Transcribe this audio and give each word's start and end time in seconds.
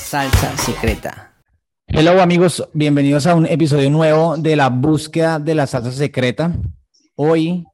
salsa 0.00 0.56
secreta. 0.56 1.34
Hello 1.86 2.20
amigos, 2.20 2.68
bienvenidos 2.72 3.26
a 3.26 3.34
un 3.34 3.46
episodio 3.46 3.90
nuevo 3.90 4.36
de 4.36 4.56
la 4.56 4.68
búsqueda 4.70 5.38
de 5.38 5.54
la 5.54 5.66
salsa 5.66 5.92
secreta. 5.92 6.52
Hoy 7.14 7.64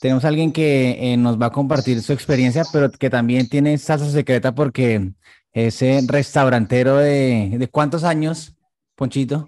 tenemos 0.00 0.24
a 0.24 0.28
alguien 0.28 0.52
que 0.52 1.12
eh, 1.12 1.16
nos 1.16 1.40
va 1.40 1.46
a 1.46 1.52
compartir 1.52 2.02
su 2.02 2.12
experiencia, 2.12 2.64
pero 2.72 2.90
que 2.90 3.10
también 3.10 3.48
tiene 3.48 3.76
salsa 3.78 4.10
secreta 4.10 4.54
porque 4.54 5.12
es 5.52 5.80
restaurantero 6.08 6.96
de, 6.96 7.54
de 7.58 7.68
cuántos 7.68 8.04
años, 8.04 8.56
Ponchito. 8.94 9.46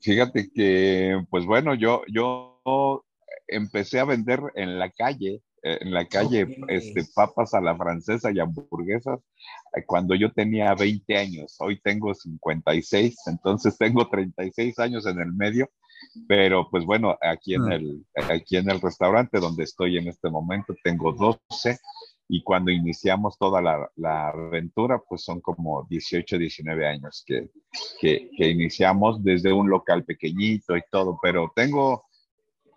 Fíjate 0.00 0.50
que, 0.54 1.24
pues 1.30 1.46
bueno, 1.46 1.74
yo, 1.74 2.02
yo 2.06 2.60
empecé 3.48 3.98
a 3.98 4.04
vender 4.04 4.40
en 4.54 4.78
la 4.78 4.90
calle 4.90 5.42
en 5.62 5.92
la 5.92 6.06
calle 6.06 6.58
este, 6.68 7.04
papas 7.14 7.54
a 7.54 7.60
la 7.60 7.76
francesa 7.76 8.30
y 8.30 8.40
hamburguesas 8.40 9.20
eh, 9.76 9.84
cuando 9.86 10.14
yo 10.14 10.32
tenía 10.32 10.74
20 10.74 11.16
años. 11.16 11.56
Hoy 11.60 11.80
tengo 11.80 12.14
56, 12.14 13.16
entonces 13.26 13.76
tengo 13.78 14.08
36 14.08 14.78
años 14.78 15.06
en 15.06 15.20
el 15.20 15.32
medio, 15.32 15.68
pero 16.26 16.68
pues 16.70 16.84
bueno, 16.84 17.16
aquí 17.20 17.54
en, 17.54 17.70
ah. 17.70 17.74
el, 17.74 18.06
aquí 18.30 18.56
en 18.56 18.70
el 18.70 18.80
restaurante 18.80 19.38
donde 19.38 19.64
estoy 19.64 19.98
en 19.98 20.08
este 20.08 20.30
momento 20.30 20.74
tengo 20.82 21.12
12 21.12 21.78
y 22.32 22.42
cuando 22.44 22.70
iniciamos 22.70 23.36
toda 23.38 23.60
la, 23.60 23.90
la 23.96 24.28
aventura, 24.28 25.02
pues 25.08 25.24
son 25.24 25.40
como 25.40 25.84
18, 25.90 26.38
19 26.38 26.86
años 26.86 27.24
que, 27.26 27.50
que, 28.00 28.30
que 28.36 28.48
iniciamos 28.48 29.22
desde 29.24 29.52
un 29.52 29.68
local 29.68 30.04
pequeñito 30.04 30.76
y 30.76 30.82
todo, 30.92 31.18
pero 31.20 31.52
tengo 31.56 32.04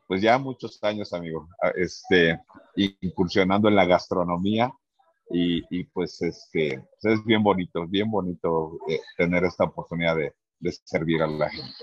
pues 0.07 0.21
ya 0.21 0.37
muchos 0.37 0.83
años, 0.83 1.13
amigo, 1.13 1.47
este, 1.75 2.39
incursionando 2.75 3.67
en 3.67 3.75
la 3.75 3.85
gastronomía 3.85 4.71
y, 5.29 5.83
pues 5.85 6.21
este, 6.21 6.83
es 7.01 7.25
bien 7.25 7.41
bonito, 7.41 7.87
bien 7.87 8.11
bonito 8.11 8.77
eh, 8.87 8.99
tener 9.17 9.43
esta 9.45 9.63
oportunidad 9.63 10.15
de, 10.15 10.33
servir 10.85 11.21
a 11.21 11.27
la 11.27 11.49
gente. 11.49 11.73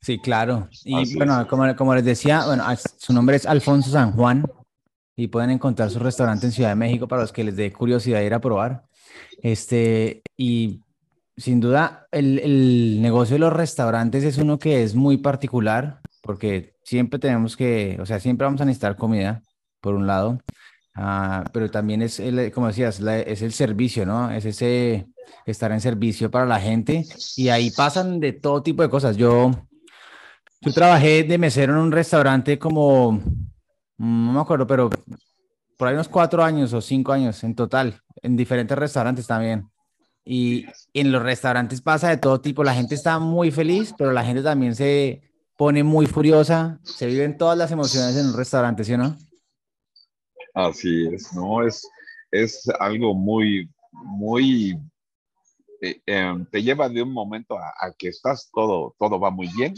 Sí, 0.00 0.18
claro. 0.18 0.68
Y 0.84 1.16
bueno, 1.16 1.46
como, 1.46 1.74
como, 1.76 1.94
les 1.94 2.04
decía, 2.04 2.44
bueno, 2.46 2.64
su 2.98 3.12
nombre 3.12 3.36
es 3.36 3.46
Alfonso 3.46 3.90
San 3.90 4.12
Juan 4.12 4.44
y 5.16 5.28
pueden 5.28 5.50
encontrar 5.50 5.90
su 5.90 5.98
restaurante 5.98 6.46
en 6.46 6.52
Ciudad 6.52 6.70
de 6.70 6.74
México 6.76 7.06
para 7.06 7.22
los 7.22 7.32
que 7.32 7.44
les 7.44 7.56
dé 7.56 7.72
curiosidad 7.72 8.22
ir 8.22 8.34
a 8.34 8.40
probar. 8.40 8.84
Este, 9.42 10.22
y 10.36 10.80
sin 11.36 11.60
duda, 11.60 12.06
el, 12.10 12.38
el 12.38 13.02
negocio 13.02 13.34
de 13.34 13.40
los 13.40 13.52
restaurantes 13.52 14.24
es 14.24 14.38
uno 14.38 14.58
que 14.58 14.82
es 14.82 14.94
muy 14.94 15.18
particular 15.18 16.00
porque 16.22 16.73
siempre 16.84 17.18
tenemos 17.18 17.56
que, 17.56 17.98
o 18.00 18.06
sea, 18.06 18.20
siempre 18.20 18.44
vamos 18.44 18.60
a 18.60 18.64
necesitar 18.64 18.96
comida, 18.96 19.42
por 19.80 19.94
un 19.94 20.06
lado, 20.06 20.40
ah, 20.94 21.44
pero 21.52 21.70
también 21.70 22.02
es, 22.02 22.22
como 22.54 22.68
decías, 22.68 23.00
es 23.00 23.42
el 23.42 23.52
servicio, 23.52 24.06
¿no? 24.06 24.30
Es 24.30 24.44
ese 24.44 25.06
estar 25.46 25.72
en 25.72 25.80
servicio 25.80 26.30
para 26.30 26.46
la 26.46 26.60
gente 26.60 27.04
y 27.36 27.48
ahí 27.48 27.70
pasan 27.70 28.20
de 28.20 28.32
todo 28.32 28.62
tipo 28.62 28.82
de 28.82 28.90
cosas. 28.90 29.16
Yo, 29.16 29.50
yo 30.60 30.72
trabajé 30.72 31.24
de 31.24 31.38
mesero 31.38 31.74
en 31.74 31.80
un 31.80 31.92
restaurante 31.92 32.58
como, 32.58 33.20
no 33.98 34.32
me 34.32 34.40
acuerdo, 34.40 34.66
pero 34.66 34.90
por 35.76 35.88
ahí 35.88 35.94
unos 35.94 36.08
cuatro 36.08 36.42
años 36.42 36.72
o 36.72 36.80
cinco 36.80 37.12
años 37.12 37.42
en 37.44 37.54
total, 37.54 38.00
en 38.22 38.36
diferentes 38.36 38.78
restaurantes 38.78 39.26
también. 39.26 39.68
Y 40.24 40.64
en 40.94 41.12
los 41.12 41.22
restaurantes 41.22 41.82
pasa 41.82 42.08
de 42.08 42.16
todo 42.16 42.40
tipo, 42.40 42.64
la 42.64 42.74
gente 42.74 42.94
está 42.94 43.18
muy 43.18 43.50
feliz, 43.50 43.94
pero 43.98 44.12
la 44.12 44.24
gente 44.24 44.42
también 44.42 44.74
se, 44.74 45.20
pone 45.56 45.82
muy 45.84 46.06
furiosa, 46.06 46.80
se 46.82 47.06
viven 47.06 47.36
todas 47.38 47.56
las 47.56 47.70
emociones 47.70 48.16
en 48.16 48.26
un 48.26 48.36
restaurante, 48.36 48.84
¿sí 48.84 48.94
o 48.94 48.98
no? 48.98 49.16
Así 50.54 51.06
es, 51.12 51.32
¿no? 51.32 51.66
Es, 51.66 51.86
es 52.30 52.68
algo 52.78 53.14
muy, 53.14 53.68
muy, 53.92 54.78
eh, 55.80 56.00
em, 56.06 56.46
te 56.46 56.62
lleva 56.62 56.88
de 56.88 57.02
un 57.02 57.12
momento 57.12 57.58
a, 57.58 57.92
que 57.98 58.08
estás 58.08 58.50
todo, 58.52 58.94
todo 58.98 59.18
va 59.18 59.30
muy 59.30 59.48
bien, 59.56 59.74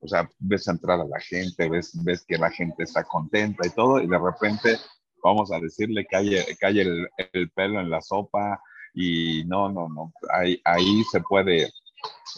o 0.00 0.08
sea, 0.08 0.28
ves 0.38 0.68
entrar 0.68 1.00
a 1.00 1.04
la 1.04 1.20
gente, 1.20 1.68
ves, 1.68 1.92
ves 2.04 2.24
que 2.26 2.38
la 2.38 2.50
gente 2.50 2.84
está 2.84 3.04
contenta 3.04 3.66
y 3.66 3.70
todo, 3.70 4.00
y 4.00 4.06
de 4.06 4.18
repente, 4.18 4.76
vamos 5.22 5.52
a 5.52 5.60
decirle, 5.60 6.06
cae, 6.06 6.44
cae 6.58 6.80
el, 6.80 7.08
el 7.32 7.50
pelo 7.50 7.80
en 7.80 7.90
la 7.90 8.00
sopa 8.00 8.60
y 8.94 9.44
no, 9.44 9.68
no, 9.70 9.88
no, 9.88 10.12
ahí, 10.30 10.60
ahí 10.64 11.02
se 11.10 11.20
puede, 11.20 11.70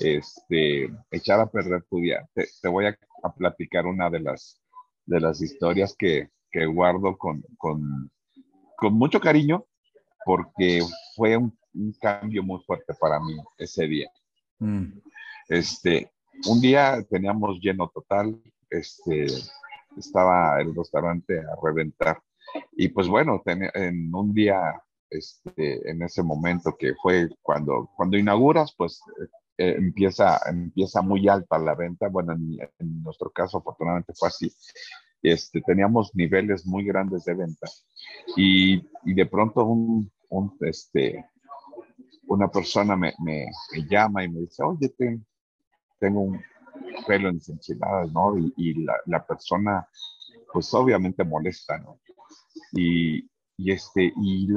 este, 0.00 0.90
echar 1.10 1.40
a 1.40 1.50
perder 1.50 1.82
tu 1.84 1.98
día. 1.98 2.28
Te, 2.34 2.68
voy 2.68 2.86
a, 2.86 2.98
platicar 3.36 3.86
una 3.86 4.08
de 4.08 4.20
las, 4.20 4.60
de 5.06 5.20
las 5.20 5.42
historias 5.42 5.94
que, 5.98 6.30
que 6.50 6.66
guardo 6.66 7.18
con, 7.18 7.42
con, 7.58 8.10
con, 8.76 8.94
mucho 8.94 9.20
cariño 9.20 9.66
porque 10.24 10.80
fue 11.14 11.36
un, 11.36 11.56
cambio 12.00 12.42
muy 12.42 12.60
fuerte 12.66 12.94
para 12.98 13.20
mí 13.20 13.36
ese 13.58 13.86
día. 13.86 14.10
Mm. 14.58 14.98
Este, 15.48 16.10
un 16.48 16.60
día 16.60 17.04
teníamos 17.08 17.60
lleno 17.60 17.88
total, 17.94 18.40
este, 18.70 19.26
estaba 19.96 20.60
el 20.60 20.74
restaurante 20.74 21.38
a 21.38 21.56
reventar 21.62 22.20
y 22.72 22.88
pues 22.88 23.08
bueno, 23.08 23.42
en 23.46 24.14
un 24.14 24.32
día 24.32 24.82
este, 25.10 25.90
en 25.90 26.02
ese 26.02 26.22
momento 26.22 26.76
que 26.78 26.94
fue 27.02 27.28
cuando, 27.42 27.90
cuando 27.96 28.16
inauguras, 28.16 28.74
pues 28.76 29.00
eh, 29.60 29.74
empieza, 29.76 30.40
empieza 30.48 31.02
muy 31.02 31.28
alta 31.28 31.58
la 31.58 31.74
venta. 31.74 32.08
Bueno, 32.08 32.32
en, 32.32 33.02
nuestro 33.02 33.28
caso 33.30 33.58
afortunadamente 33.58 34.14
fue 34.16 34.28
así. 34.28 34.50
Este, 35.22 35.60
teníamos 35.60 36.14
niveles 36.14 36.64
muy 36.64 36.82
grandes 36.86 37.24
de 37.26 37.34
venta 37.34 37.68
y, 38.38 38.76
y 39.04 39.14
de 39.14 39.26
pronto 39.26 39.66
un, 39.66 40.10
un, 40.30 40.56
este, 40.62 41.26
una 42.26 42.48
persona 42.48 42.96
me, 42.96 43.12
me, 43.22 43.48
llama 43.86 44.24
y 44.24 44.30
me 44.30 44.40
dice, 44.40 44.62
oye, 44.62 44.90
tengo 45.98 46.20
un 46.22 46.40
pelo 47.06 47.28
en 47.28 47.38
enchiladas, 47.46 48.10
¿no? 48.12 48.38
Y, 48.56 48.82
la, 48.82 48.94
la, 49.04 49.26
persona, 49.26 49.86
pues 50.54 50.72
obviamente 50.72 51.22
molesta, 51.22 51.76
¿no? 51.76 52.00
Y, 52.72 53.28
y 53.58 53.72
este, 53.72 54.10
y, 54.16 54.48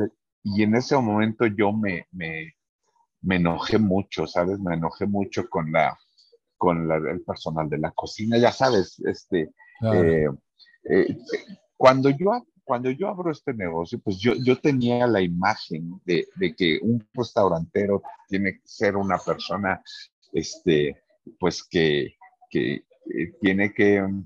y 0.44 0.64
en 0.64 0.76
ese 0.76 0.96
momento 0.96 1.46
yo 1.48 1.74
me, 1.74 2.08
me 3.24 3.38
enojé 3.38 3.78
mucho, 3.80 4.28
¿sabes? 4.28 4.60
Me 4.60 4.76
enojé 4.76 5.06
mucho 5.06 5.50
con 5.50 5.72
la 5.72 5.98
con 6.58 6.90
el 6.90 7.22
personal 7.24 7.70
de 7.70 7.78
la 7.78 7.92
cocina, 7.92 8.38
ya 8.38 8.54
sabes, 8.54 8.98
este, 9.06 9.50
eh, 9.94 10.30
eh, 10.86 11.18
cuando 11.76 12.10
yo 12.10 12.32
cuando 12.64 12.90
yo 12.90 13.10
abro 13.10 13.32
este 13.32 13.54
negocio, 13.54 14.00
pues 14.00 14.18
yo, 14.18 14.34
yo 14.36 14.58
tenía 14.60 15.06
la 15.06 15.22
imagen 15.22 16.00
de, 16.06 16.26
de, 16.36 16.56
que 16.56 16.80
un 16.82 17.06
restaurantero 17.14 18.02
tiene 18.30 18.54
que 18.54 18.62
ser 18.64 18.96
una 18.96 19.18
persona, 19.18 19.84
este, 20.32 21.04
pues 21.38 21.62
que, 21.62 22.16
que 22.50 22.76
eh, 22.76 23.34
tiene 23.42 23.74
que 23.74 23.98
em, 23.98 24.26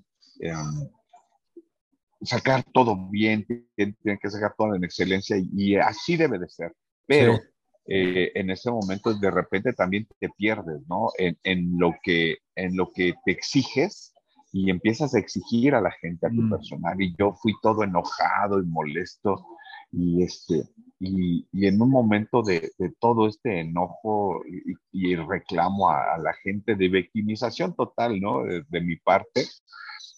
sacar 2.21 2.63
todo 2.71 3.09
bien, 3.09 3.45
tiene 3.75 4.19
que 4.21 4.29
sacar 4.29 4.53
todo 4.55 4.75
en 4.75 4.83
excelencia 4.83 5.37
y, 5.37 5.75
así 5.75 6.15
debe 6.15 6.37
de 6.37 6.49
ser. 6.49 6.75
Pero 7.07 7.39
eh, 7.87 8.31
en 8.35 8.49
ese 8.49 8.69
momento 8.69 9.13
de 9.13 9.31
repente 9.31 9.73
también 9.73 10.07
te 10.19 10.29
pierdes, 10.29 10.81
¿no? 10.87 11.09
En, 11.17 11.37
en, 11.43 11.77
lo 11.77 11.95
que, 12.03 12.37
en 12.55 12.75
lo 12.75 12.91
que 12.91 13.13
te 13.25 13.31
exiges 13.31 14.13
y 14.51 14.69
empiezas 14.69 15.13
a 15.13 15.19
exigir 15.19 15.73
a 15.73 15.81
la 15.81 15.91
gente, 15.91 16.27
a 16.27 16.29
tu 16.29 16.41
mm. 16.41 16.49
personal. 16.49 17.01
Y 17.01 17.15
yo 17.17 17.33
fui 17.41 17.53
todo 17.61 17.83
enojado 17.83 18.61
y 18.61 18.65
molesto 18.65 19.45
y, 19.91 20.23
este, 20.23 20.63
y, 20.99 21.47
y 21.51 21.67
en 21.67 21.81
un 21.81 21.89
momento 21.89 22.41
de, 22.41 22.71
de 22.77 22.91
todo 22.99 23.27
este 23.27 23.61
enojo 23.61 24.41
y, 24.45 24.73
y 24.91 25.15
reclamo 25.15 25.89
a, 25.89 26.17
la 26.17 26.33
gente 26.43 26.75
de 26.75 26.89
victimización 26.89 27.73
total, 27.75 28.19
¿no? 28.19 28.43
De, 28.43 28.63
de 28.67 28.81
mi 28.81 28.97
parte, 28.97 29.45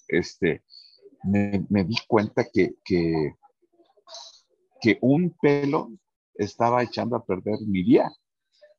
este, 0.08 0.64
me, 1.24 1.66
me 1.70 1.84
di 1.84 1.96
cuenta 2.08 2.46
que, 2.52 2.76
que, 2.84 3.36
que 4.82 4.98
un 5.02 5.36
pelo 5.40 5.92
estaba 6.40 6.82
echando 6.82 7.16
a 7.16 7.26
perder 7.26 7.60
mi 7.68 7.84
día. 7.84 8.10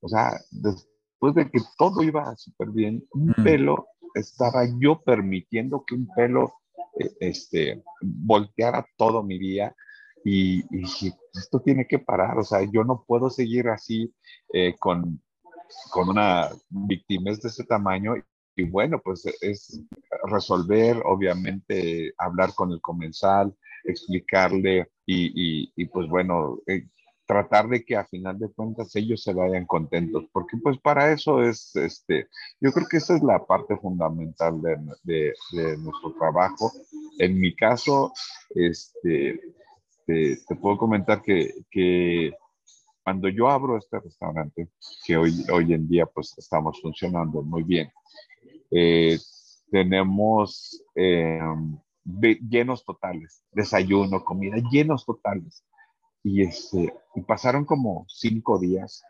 O 0.01 0.09
sea, 0.09 0.33
después 0.51 1.35
de 1.35 1.51
que 1.51 1.61
todo 1.79 2.03
iba 2.03 2.35
súper 2.37 2.71
bien, 2.71 3.05
un 3.13 3.35
mm. 3.37 3.45
pelo, 3.45 3.87
estaba 4.15 4.65
yo 4.81 5.01
permitiendo 5.03 5.85
que 5.87 5.95
un 5.95 6.09
pelo 6.17 6.55
eh, 6.99 7.11
este, 7.21 7.83
volteara 8.01 8.85
todo 8.97 9.23
mi 9.23 9.39
día 9.39 9.75
y, 10.25 10.63
dije, 10.69 11.13
esto 11.33 11.61
tiene 11.61 11.87
que 11.87 11.99
parar, 11.99 12.39
o 12.39 12.43
sea, 12.43 12.61
yo 12.71 12.85
no 12.85 13.05
puedo 13.07 13.31
seguir 13.31 13.69
así 13.69 14.13
eh, 14.53 14.75
con, 14.79 15.23
con 15.91 16.09
una 16.11 16.51
víctima 16.69 17.31
de 17.31 17.49
ese 17.49 17.65
tamaño 17.65 18.15
y 18.57 18.65
bueno, 18.65 19.01
pues 19.03 19.25
es 19.41 19.81
resolver, 20.25 21.01
obviamente, 21.07 22.13
hablar 22.19 22.53
con 22.55 22.73
el 22.73 22.81
comensal, 22.83 23.57
explicarle 23.85 24.91
y, 25.07 25.73
y, 25.75 25.87
pues 25.87 26.09
bueno, 26.09 26.59
eh, 26.67 26.87
tratar 27.31 27.69
de 27.69 27.85
que 27.85 27.95
a 27.95 28.05
final 28.07 28.37
de 28.41 28.51
cuentas 28.51 28.97
ellos 28.97 29.23
se 29.23 29.33
vayan 29.33 29.65
contentos, 29.65 30.25
porque 30.33 30.57
pues 30.57 30.77
para 30.79 31.13
eso 31.13 31.41
es, 31.41 31.77
este, 31.77 32.27
yo 32.61 32.73
creo 32.73 32.89
que 32.91 32.97
esa 32.97 33.15
es 33.15 33.23
la 33.23 33.47
parte 33.47 33.77
fundamental 33.77 34.61
de, 34.61 35.33
de, 35.53 35.79
nuestro 35.79 36.13
trabajo. 36.19 36.73
En 37.21 37.39
mi 37.39 37.55
caso, 37.55 38.13
este, 38.53 39.41
te, 40.07 40.57
puedo 40.61 40.77
comentar 40.77 41.23
que, 41.23 41.55
que 41.71 42.33
cuando 43.05 43.29
yo 43.29 43.49
abro 43.49 43.79
este 43.79 44.01
restaurante, 44.01 44.69
que 45.07 45.17
hoy, 45.17 45.33
hoy 45.53 45.73
en 45.73 45.87
día 45.87 46.07
pues 46.07 46.35
estamos 46.37 46.81
funcionando 46.83 47.43
muy 47.43 47.63
bien, 47.63 47.93
eh, 48.73 49.21
tenemos 49.71 50.83
eh, 50.97 51.39
llenos 52.49 52.85
totales, 52.85 53.45
desayuno, 53.53 54.25
comida, 54.25 54.57
llenos 54.73 55.07
totales. 55.07 55.65
Y, 56.23 56.43
este, 56.43 56.93
y 57.15 57.21
pasaron 57.23 57.65
como 57.65 58.05
cinco 58.09 58.59
días 58.59 59.03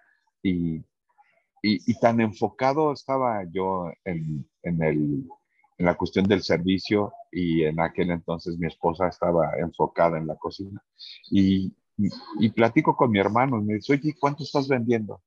y, 0.43 0.83
tan 2.01 2.21
enfocado 2.21 2.93
estaba 2.93 3.45
yo 3.53 3.91
en, 4.05 4.47
la 5.79 5.97
cuestión 5.97 6.27
del 6.27 6.43
servicio 6.43 7.12
y 7.31 7.65
en 7.65 7.81
aquel 7.81 8.11
entonces 8.11 8.59
mi 8.59 8.67
esposa 8.67 9.09
estaba 9.09 9.51
enfocada 9.59 10.19
en 10.19 10.27
la 10.27 10.37
cocina. 10.37 10.83
Y, 11.31 11.75
platico 12.55 12.97
con 12.97 13.11
mi 13.11 13.19
hermano 13.19 13.59
y 13.59 13.65
me 13.65 13.75
dice, 13.75 13.93
oye, 13.95 14.15
¿cuánto 14.19 14.45
estás 14.45 14.69
vendiendo? 14.69 15.23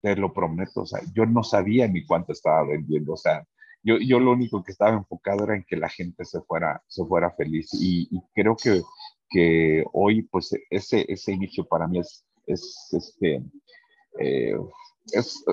Te 0.00 0.16
lo 0.16 0.32
prometo, 0.32 0.82
o 0.82 0.86
sea, 0.86 1.00
yo 1.12 1.26
no 1.26 1.42
sabía 1.42 1.88
ni 1.88 2.06
cuánto 2.06 2.32
estaba 2.32 2.64
vendiendo, 2.64 3.14
o 3.14 3.16
sea, 3.16 3.46
yo, 3.82 4.20
lo 4.20 4.32
único 4.32 4.62
que 4.62 4.72
estaba 4.72 4.96
enfocado 4.96 5.44
era 5.44 5.56
en 5.56 5.64
que 5.64 5.76
la 5.76 5.88
gente 5.88 6.24
se 6.24 6.40
fuera 6.42 7.30
feliz 7.36 7.70
y, 7.74 8.08
creo 8.34 8.56
que, 8.56 8.82
que 9.30 9.84
hoy, 9.92 10.22
pues, 10.22 10.54
ese, 10.70 11.04
ese 11.08 11.32
inicio 11.32 11.66
para 11.66 11.86
mí 11.86 11.98
es, 11.98 12.24
es 12.46 12.88
este, 12.92 13.42
eh, 14.18 14.56
es, 15.12 15.44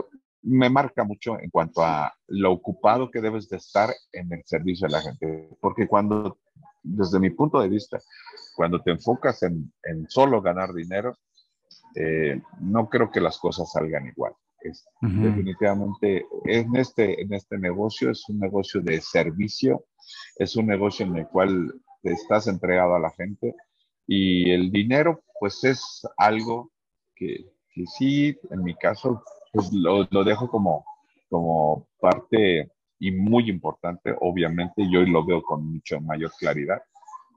me 0.42 0.69
marca 0.69 1.04
mucho 1.04 1.39
en 1.39 1.50
cuanto 1.50 1.83
a 1.83 2.13
lo 2.27 2.51
ocupado 2.51 3.10
que 3.10 3.22
debes 3.22 3.50
de 3.50 3.57
estar 3.57 3.89
en 4.12 4.31
el 4.31 4.44
servicio 4.45 4.88
de 4.88 4.94
la 4.94 5.01
gente, 5.01 5.50
porque 5.60 5.88
cuando, 5.88 6.38
desde 6.83 7.19
mi 7.19 7.31
punto 7.31 7.60
de 7.60 7.69
vista, 7.69 8.00
cuando 8.56 8.81
te 8.81 8.92
enfocas 8.92 9.44
en, 9.44 9.74
en 9.83 10.07
solo 10.10 10.42
ganar 10.42 10.74
dinero, 10.74 11.18
eh, 11.95 12.42
no 12.60 12.89
creo 12.89 13.10
que 13.10 13.21
las 13.21 13.38
cosas 13.38 13.71
salgan 13.71 14.07
igual. 14.07 14.33
Definitivamente 15.01 16.25
en 16.45 16.75
este, 16.75 17.21
en 17.21 17.33
este 17.33 17.57
negocio 17.57 18.10
es 18.10 18.28
un 18.30 18.39
negocio 18.39 18.81
de 18.81 19.00
servicio, 19.00 19.86
es 20.38 20.56
un 20.56 20.66
negocio 20.66 21.06
en 21.06 21.16
el 21.18 21.28
cual 21.28 21.71
te 22.01 22.13
estás 22.13 22.48
entregado 22.48 22.95
a 22.95 23.00
la 23.00 23.12
gente 23.12 23.54
y 24.07 24.52
el 24.52 24.72
dinero 24.72 25.24
pues 25.40 25.63
es 25.63 26.02
algo 26.18 26.72
que, 27.16 27.46
que 27.74 27.86
sí, 27.86 28.38
en 28.50 28.63
mi 28.63 28.75
caso, 28.75 29.24
pues 29.52 29.72
lo, 29.72 30.07
lo, 30.10 30.24
dejo 30.24 30.50
como, 30.50 30.86
como 31.30 31.88
parte 32.00 32.72
y 33.00 33.12
muy 33.12 33.50
importante, 33.50 34.16
obviamente, 34.22 34.88
yo 34.90 35.02
lo 35.02 35.25
veo 35.25 35.42
con 35.42 35.74
mucha 35.74 36.00
mayor 36.00 36.31
claridad, 36.40 36.81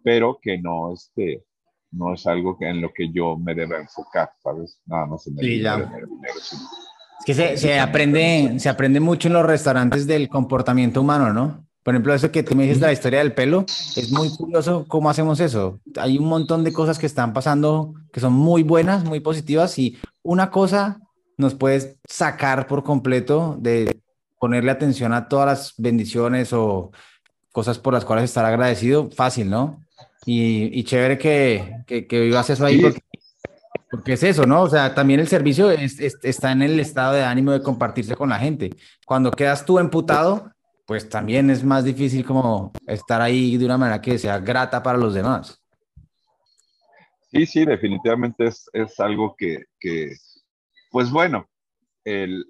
pero 0.03 0.39
que 0.41 0.59
no, 0.59 0.93
este, 0.93 1.45
no 1.91 2.15
es 2.15 2.27
algo 2.27 2.57
que 2.57 2.69
en 2.69 2.81
lo 2.81 2.93
que 2.93 3.11
yo 3.13 3.37
me 3.37 3.55
deba 3.55 3.79
enfocar, 3.79 4.31
¿sabes? 4.43 4.81
Nada 4.87 5.07
más 5.07 5.27
en 5.27 5.39
el 5.39 5.47
dinero, 5.47 5.91
Es 6.25 7.25
que 7.27 7.35
se, 7.35 7.57
se, 7.57 7.81
aprende, 7.81 8.59
se 8.59 8.69
aprende 8.69 9.01
mucho 9.01 9.29
en 9.29 9.35
los 9.35 9.45
restaurantes 9.45 10.07
del 10.07 10.29
comportamiento 10.29 11.01
humano, 11.01 11.33
¿no? 11.33 11.68
Por 11.83 11.95
ejemplo, 11.95 12.13
eso 12.13 12.31
que 12.31 12.43
tú 12.43 12.55
me 12.55 12.65
dices 12.65 12.81
de 12.81 12.87
la 12.87 12.93
historia 12.93 13.21
del 13.21 13.33
pelo, 13.33 13.65
es 13.97 14.11
muy 14.11 14.29
curioso 14.37 14.85
cómo 14.89 15.09
hacemos 15.09 15.41
eso. 15.41 15.81
Hay 15.97 16.19
un 16.19 16.27
montón 16.27 16.65
de 16.65 16.73
cosas 16.73 16.99
que 16.99 17.07
están 17.07 17.33
pasando 17.33 17.95
que 18.13 18.21
son 18.21 18.33
muy 18.33 18.63
buenas, 18.63 19.05
muy 19.05 19.21
positivas 19.21 19.79
y 19.79 19.97
una 20.23 20.51
cosa 20.51 21.01
nos 21.39 21.55
puede 21.55 21.99
sacar 22.07 22.67
por 22.67 22.83
completo 22.83 23.57
de 23.61 24.03
ponerle 24.39 24.71
atención 24.71 25.13
a 25.13 25.29
todas 25.29 25.47
las 25.47 25.75
bendiciones 25.79 26.53
o 26.53 26.91
cosas 27.53 27.79
por 27.79 27.95
las 27.95 28.05
cuales 28.05 28.25
estar 28.25 28.45
agradecido, 28.45 29.11
fácil, 29.11 29.49
¿no? 29.49 29.85
Y, 30.27 30.79
y 30.79 30.85
chévere 30.85 31.17
que, 31.17 31.83
que, 31.87 32.07
que, 32.07 32.21
vivas 32.21 32.51
eso 32.51 32.67
ahí, 32.67 32.83
porque, 33.91 34.13
es 34.13 34.23
eso, 34.23 34.45
¿no? 34.45 34.63
O 34.63 34.69
sea, 34.69 34.95
también 34.95 35.21
el 35.21 35.29
servicio 35.29 35.71
está 35.71 36.53
en 36.53 36.63
el 36.63 36.79
estado 36.79 37.15
de 37.15 37.23
ánimo 37.23 37.53
de 37.53 37.63
compartirse 37.63 38.15
con 38.15 38.29
la 38.29 38.39
gente. 38.39 38.71
Cuando 39.07 39.31
quedas 39.31 39.65
tú 39.65 39.79
emputado, 39.79 40.53
pues 40.89 41.07
también 41.07 41.51
es 41.51 41.63
más 41.63 41.85
difícil 41.85 42.25
como 42.25 42.73
estar 42.87 43.21
ahí 43.21 43.59
de 43.59 43.67
una 43.67 43.77
manera 43.77 44.01
que 44.01 44.19
sea 44.19 44.39
grata 44.39 44.83
para 44.83 44.97
los 44.97 45.13
demás. 45.13 45.63
Sí, 47.31 47.45
sí, 47.45 47.67
definitivamente 47.67 48.47
es, 48.47 48.71
es 48.73 48.99
algo 48.99 49.37
que, 49.37 49.65
que, 49.79 50.17
pues 50.91 51.11
bueno, 51.11 51.47
el, 52.05 52.43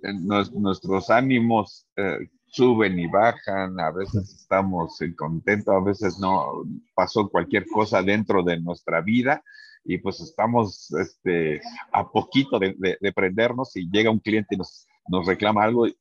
nuestros 0.53 1.11
ánimos 1.11 1.89
eh, 1.97 2.29
suben 2.47 3.01
y 3.01 3.09
bajan, 3.09 3.81
a 3.81 3.91
veces 3.91 4.33
estamos 4.33 5.01
contentos, 5.17 5.75
a 5.75 5.81
veces 5.81 6.21
no, 6.21 6.63
pasó 6.95 7.29
cualquier 7.29 7.67
cosa 7.67 8.05
dentro 8.05 8.45
de 8.45 8.61
nuestra 8.61 9.01
vida 9.01 9.43
y 9.85 9.99
pues 9.99 10.21
estamos 10.21 10.93
este, 10.93 11.61
a 11.91 12.09
poquito 12.09 12.61
de, 12.61 12.77
de, 12.79 13.13
prendernos 13.13 13.75
y 13.75 13.91
llega 13.91 14.13
un 14.13 14.21
cliente 14.21 14.55
y 14.55 14.59
nos, 14.59 14.87
nos 15.09 15.27
reclama 15.27 15.65
algo 15.65 15.89
y, 15.89 15.97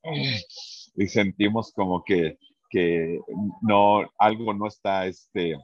y, 0.98 1.08
sentimos 1.08 1.72
como 1.74 2.04
que, 2.04 2.38
que 2.70 3.20
no, 3.62 4.10
algo 4.18 4.54
no 4.54 4.68
está, 4.68 5.06
este, 5.06 5.58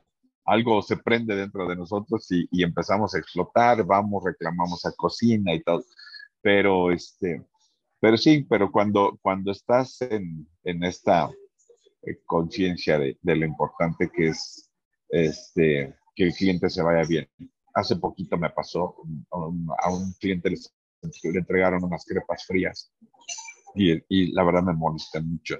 algo 0.45 0.81
se 0.81 0.97
prende 0.97 1.35
dentro 1.35 1.67
de 1.67 1.75
nosotros 1.75 2.25
y, 2.29 2.63
empezamos 2.63 3.13
a 3.15 3.19
explotar, 3.19 3.83
vamos, 3.83 4.23
reclamamos 4.23 4.85
a 4.85 4.93
cocina 4.93 5.53
y 5.53 5.61
todo, 5.61 5.83
pero 6.41 6.91
este, 6.91 7.45
pero 7.99 8.17
sí, 8.17 8.45
pero 8.49 8.71
cuando, 8.71 9.17
cuando 9.21 9.51
estás 9.51 10.01
en, 10.01 10.47
en 10.63 10.83
esta 10.83 11.29
eh, 12.03 12.17
conciencia 12.25 12.99
de, 12.99 13.17
de, 13.21 13.35
lo 13.35 13.45
importante 13.45 14.09
que 14.13 14.27
es 14.27 14.69
este, 15.09 15.95
que 16.15 16.25
el 16.25 16.33
cliente 16.33 16.69
se 16.69 16.81
vaya 16.81 17.07
bien. 17.07 17.27
Hace 17.75 17.95
poquito 17.95 18.37
me 18.37 18.49
pasó, 18.49 18.95
a 19.31 19.37
un, 19.37 19.67
a 19.79 19.91
un 19.91 20.13
cliente 20.13 20.49
le, 20.49 20.57
entregaron 21.37 21.83
unas 21.83 22.05
crepas 22.05 22.45
frías 22.45 22.91
y, 23.75 23.93
y, 24.09 24.31
la 24.33 24.43
verdad 24.43 24.63
me 24.63 24.73
molesta 24.73 25.21
mucho. 25.21 25.57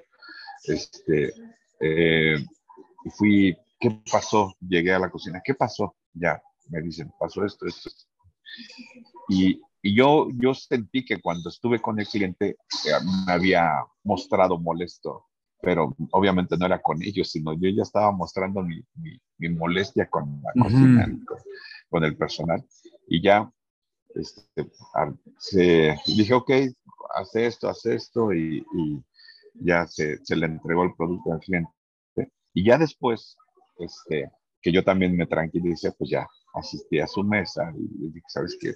Este, 0.65 1.33
eh, 1.79 2.37
fui, 3.17 3.55
¿qué 3.79 4.01
pasó? 4.11 4.55
Llegué 4.59 4.93
a 4.93 4.99
la 4.99 5.09
cocina, 5.09 5.41
¿qué 5.43 5.53
pasó? 5.53 5.95
Ya, 6.13 6.41
me 6.69 6.81
dicen, 6.81 7.11
pasó 7.19 7.45
esto, 7.45 7.65
esto. 7.65 7.89
Y, 9.29 9.59
y 9.81 9.95
yo, 9.95 10.29
yo 10.35 10.53
sentí 10.53 11.03
que 11.03 11.19
cuando 11.19 11.49
estuve 11.49 11.81
con 11.81 11.99
el 11.99 12.07
cliente 12.07 12.51
eh, 12.85 12.91
me 13.25 13.33
había 13.33 13.83
mostrado 14.03 14.57
molesto, 14.57 15.25
pero 15.61 15.95
obviamente 16.11 16.57
no 16.57 16.65
era 16.65 16.81
con 16.81 17.01
ellos, 17.03 17.31
sino 17.31 17.53
yo 17.53 17.69
ya 17.69 17.83
estaba 17.83 18.11
mostrando 18.11 18.61
mi, 18.63 18.81
mi, 19.37 19.49
molestia 19.49 20.09
con 20.09 20.41
la 20.41 20.63
cocina, 20.63 21.19
con, 21.89 22.03
el 22.03 22.15
personal. 22.15 22.63
Y 23.07 23.21
ya 23.21 23.51
este, 24.15 24.71
se, 25.37 25.97
dije, 26.05 26.33
ok, 26.33 26.51
hace 27.13 27.47
esto, 27.47 27.69
hace 27.69 27.95
esto, 27.95 28.33
y, 28.33 28.65
ya 29.55 29.85
se, 29.85 30.17
se, 30.25 30.35
le 30.35 30.47
entregó 30.47 30.83
el 30.83 30.95
producto 30.95 31.31
al 31.31 31.39
cliente. 31.39 31.71
Y 32.53 32.65
ya 32.65 32.77
después, 32.77 33.37
este, 33.77 34.31
que 34.61 34.71
yo 34.71 34.83
también 34.83 35.15
me 35.15 35.27
tranquilicé, 35.27 35.91
pues 35.91 36.09
ya 36.09 36.27
asistí 36.55 36.99
a 36.99 37.07
su 37.07 37.23
mesa 37.23 37.71
y 37.75 37.99
le 37.99 38.07
dije, 38.07 38.25
¿sabes 38.27 38.57
qué? 38.59 38.73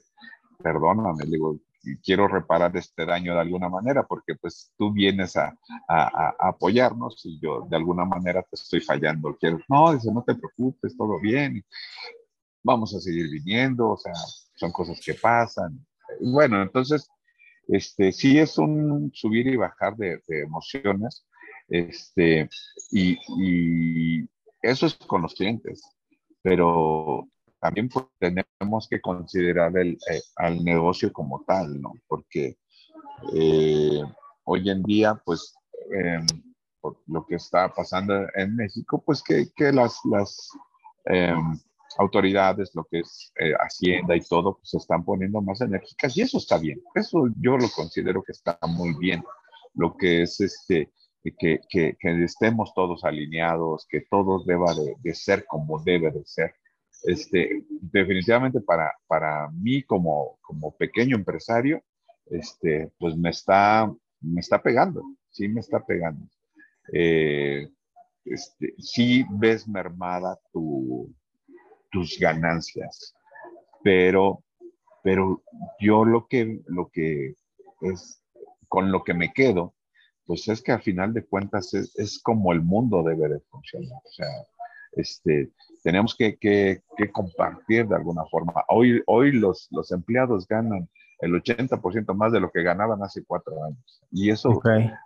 perdóname, 0.57 1.23
le 1.25 1.31
digo, 1.31 1.59
quiero 2.03 2.27
reparar 2.27 2.75
este 2.75 3.05
daño 3.05 3.33
de 3.33 3.41
alguna 3.41 3.69
manera, 3.69 4.03
porque 4.03 4.35
pues 4.35 4.71
tú 4.77 4.91
vienes 4.91 5.37
a, 5.37 5.57
a, 5.87 6.35
a, 6.39 6.49
apoyarnos 6.49 7.21
y 7.25 7.39
yo 7.39 7.65
de 7.69 7.77
alguna 7.77 8.05
manera 8.05 8.41
te 8.41 8.55
estoy 8.55 8.81
fallando. 8.81 9.35
Quiero, 9.39 9.59
no, 9.69 9.93
dice, 9.93 10.11
no 10.11 10.23
te 10.23 10.35
preocupes, 10.35 10.97
todo 10.97 11.19
bien, 11.19 11.63
vamos 12.63 12.93
a 12.95 12.99
seguir 12.99 13.29
viniendo, 13.29 13.91
o 13.91 13.97
sea, 13.97 14.13
son 14.55 14.71
cosas 14.71 14.99
que 15.03 15.13
pasan. 15.13 15.85
Bueno, 16.21 16.61
entonces, 16.61 17.07
este, 17.67 18.11
sí 18.11 18.39
es 18.39 18.57
un 18.57 19.11
subir 19.13 19.47
y 19.47 19.55
bajar 19.55 19.95
de, 19.97 20.21
emociones, 20.27 21.25
este, 21.67 22.49
y, 22.91 23.17
y 23.39 24.29
eso 24.61 24.85
es 24.85 24.95
con 24.95 25.21
los 25.21 25.33
clientes, 25.33 25.81
pero 26.41 27.27
también 27.59 27.89
pues, 27.89 28.05
tenemos 28.19 28.87
que 28.89 29.01
considerar 29.01 29.77
el, 29.77 29.97
eh, 30.11 30.21
al 30.35 30.63
negocio 30.63 31.11
como 31.11 31.43
tal, 31.45 31.81
¿no? 31.81 31.93
Porque 32.07 32.57
eh, 33.33 34.01
hoy 34.43 34.69
en 34.69 34.83
día, 34.83 35.21
pues, 35.25 35.55
eh, 35.93 36.19
por 36.79 36.97
lo 37.07 37.25
que 37.25 37.35
está 37.35 37.73
pasando 37.73 38.27
en 38.35 38.55
México, 38.55 39.03
pues 39.05 39.23
que, 39.23 39.47
que 39.55 39.71
las, 39.71 39.99
las 40.05 40.49
em, 41.05 41.57
autoridades, 41.97 42.71
lo 42.73 42.85
que 42.85 42.99
es 42.99 43.31
eh, 43.39 43.53
Hacienda 43.59 44.15
y 44.15 44.21
todo, 44.21 44.57
pues 44.57 44.69
se 44.69 44.77
están 44.77 45.03
poniendo 45.03 45.41
más 45.41 45.61
enérgicas 45.61 46.15
y 46.17 46.21
eso 46.21 46.37
está 46.37 46.57
bien. 46.57 46.81
Eso 46.95 47.27
yo 47.39 47.57
lo 47.57 47.69
considero 47.69 48.23
que 48.23 48.31
está 48.31 48.57
muy 48.67 48.95
bien. 48.97 49.23
Lo 49.73 49.95
que 49.95 50.23
es 50.23 50.39
este, 50.39 50.91
que, 51.37 51.59
que, 51.69 51.95
que 51.99 52.23
estemos 52.23 52.73
todos 52.73 53.03
alineados, 53.03 53.85
que 53.89 54.01
todo 54.09 54.43
deba 54.43 54.73
de, 54.73 54.95
de 54.99 55.13
ser 55.13 55.45
como 55.45 55.81
debe 55.83 56.11
de 56.11 56.23
ser 56.25 56.55
este, 57.03 57.63
definitivamente 57.69 58.61
para, 58.61 58.91
para 59.07 59.49
mí 59.51 59.83
como, 59.83 60.39
como 60.41 60.75
pequeño 60.75 61.15
empresario, 61.15 61.83
este, 62.25 62.91
pues 62.97 63.15
me 63.15 63.29
está, 63.29 63.91
me 64.21 64.41
está 64.41 64.61
pegando, 64.61 65.03
sí 65.29 65.47
me 65.47 65.59
está 65.59 65.85
pegando. 65.85 66.27
Eh, 66.93 67.69
este, 68.25 68.73
sí 68.77 69.25
ves 69.29 69.67
mermada 69.67 70.39
tu, 70.51 71.13
tus 71.91 72.17
ganancias, 72.19 73.15
pero, 73.83 74.43
pero 75.03 75.41
yo 75.79 76.05
lo 76.05 76.27
que, 76.27 76.61
lo 76.67 76.89
que 76.89 77.35
es, 77.81 78.21
con 78.67 78.91
lo 78.91 79.03
que 79.03 79.13
me 79.13 79.31
quedo, 79.33 79.73
pues 80.25 80.47
es 80.49 80.61
que 80.61 80.73
al 80.73 80.81
final 80.81 81.13
de 81.13 81.25
cuentas 81.25 81.73
es, 81.73 82.19
como 82.21 82.51
el 82.51 82.61
mundo 82.61 83.01
debe 83.03 83.29
de 83.29 83.39
funcionar. 83.49 83.99
O 84.03 84.11
sea, 84.11 84.27
este, 84.93 85.51
tenemos 85.83 86.15
que, 86.15 86.37
que, 86.37 86.81
que 86.97 87.11
compartir 87.11 87.87
de 87.87 87.95
alguna 87.95 88.25
forma. 88.25 88.53
Hoy, 88.67 89.01
hoy 89.05 89.31
los, 89.31 89.67
los 89.71 89.91
empleados 89.91 90.47
ganan 90.47 90.89
el 91.19 91.33
80% 91.33 92.13
más 92.13 92.31
de 92.31 92.39
lo 92.39 92.51
que 92.51 92.63
ganaban 92.63 93.01
hace 93.03 93.23
cuatro 93.25 93.63
años. 93.63 94.01
Y 94.11 94.29
eso 94.29 94.61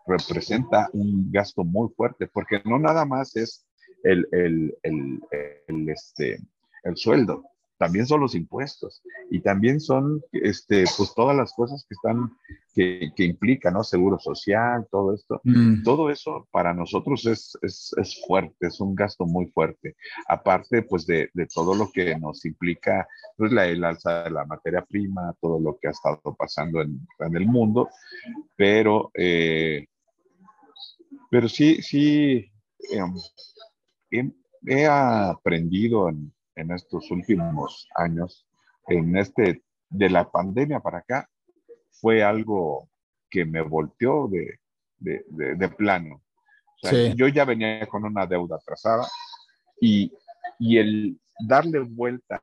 representa 0.05 0.89
un 0.93 1.31
gasto 1.31 1.63
muy 1.63 1.89
fuerte, 1.95 2.27
porque 2.27 2.61
no 2.65 2.79
nada 2.79 3.05
más 3.05 3.35
es 3.35 3.65
el, 4.03 4.27
el, 4.31 4.77
el, 4.83 5.21
el, 5.67 5.89
este, 5.89 6.39
el 6.83 6.97
sueldo, 6.97 7.43
también 7.81 8.05
son 8.05 8.19
los 8.21 8.35
impuestos 8.35 9.01
y 9.31 9.39
también 9.39 9.79
son 9.79 10.21
este, 10.33 10.83
pues 10.95 11.15
todas 11.15 11.35
las 11.35 11.51
cosas 11.53 11.83
que 11.89 11.95
están, 11.95 12.29
que, 12.75 13.11
que 13.15 13.23
implican, 13.23 13.73
¿no? 13.73 13.83
Seguro 13.83 14.19
social, 14.19 14.87
todo 14.91 15.15
esto. 15.15 15.41
Mm. 15.43 15.81
Todo 15.81 16.11
eso 16.11 16.47
para 16.51 16.75
nosotros 16.75 17.25
es, 17.25 17.57
es, 17.63 17.91
es, 17.97 18.23
fuerte, 18.27 18.67
es 18.67 18.79
un 18.79 18.93
gasto 18.93 19.25
muy 19.25 19.47
fuerte. 19.47 19.95
Aparte, 20.27 20.83
pues 20.83 21.07
de, 21.07 21.31
de 21.33 21.47
todo 21.47 21.73
lo 21.73 21.89
que 21.91 22.15
nos 22.19 22.45
implica, 22.45 23.07
pues 23.35 23.51
la, 23.51 23.65
el 23.65 23.83
alza 23.83 24.25
de 24.25 24.29
la 24.29 24.45
materia 24.45 24.85
prima, 24.87 25.33
todo 25.41 25.59
lo 25.59 25.79
que 25.81 25.87
ha 25.87 25.91
estado 25.91 26.21
pasando 26.37 26.83
en, 26.83 26.99
en 27.17 27.35
el 27.35 27.47
mundo, 27.47 27.89
pero, 28.55 29.09
eh, 29.15 29.87
pero 31.31 31.49
sí, 31.49 31.81
sí, 31.81 32.47
eh, 34.11 34.31
he 34.67 34.85
aprendido 34.85 36.07
en, 36.07 36.31
en 36.61 36.71
estos 36.71 37.09
últimos 37.11 37.87
años, 37.95 38.47
en 38.87 39.17
este, 39.17 39.63
de 39.89 40.09
la 40.09 40.29
pandemia 40.29 40.79
para 40.79 40.99
acá, 40.99 41.29
fue 41.89 42.23
algo 42.23 42.89
que 43.29 43.45
me 43.45 43.61
volteó 43.61 44.27
de, 44.27 44.59
de, 44.97 45.23
de, 45.55 45.69
plano. 45.69 46.21
Yo 47.15 47.27
ya 47.27 47.45
venía 47.45 47.85
con 47.87 48.03
una 48.05 48.25
deuda 48.25 48.57
atrasada 48.57 49.07
y, 49.79 50.11
y 50.59 50.77
el 50.77 51.19
darle 51.47 51.79
vuelta 51.79 52.39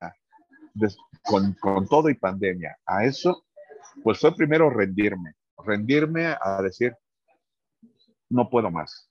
con, 1.23 1.55
con 1.55 1.87
todo 1.89 2.09
y 2.09 2.15
pandemia 2.15 2.77
a 2.87 3.05
eso, 3.05 3.45
pues 4.03 4.19
fue 4.19 4.35
primero 4.35 4.71
rendirme, 4.71 5.35
rendirme 5.65 6.37
a 6.41 6.63
decir, 6.63 6.95
no 8.31 8.49
puedo 8.49 8.71
más 8.71 9.11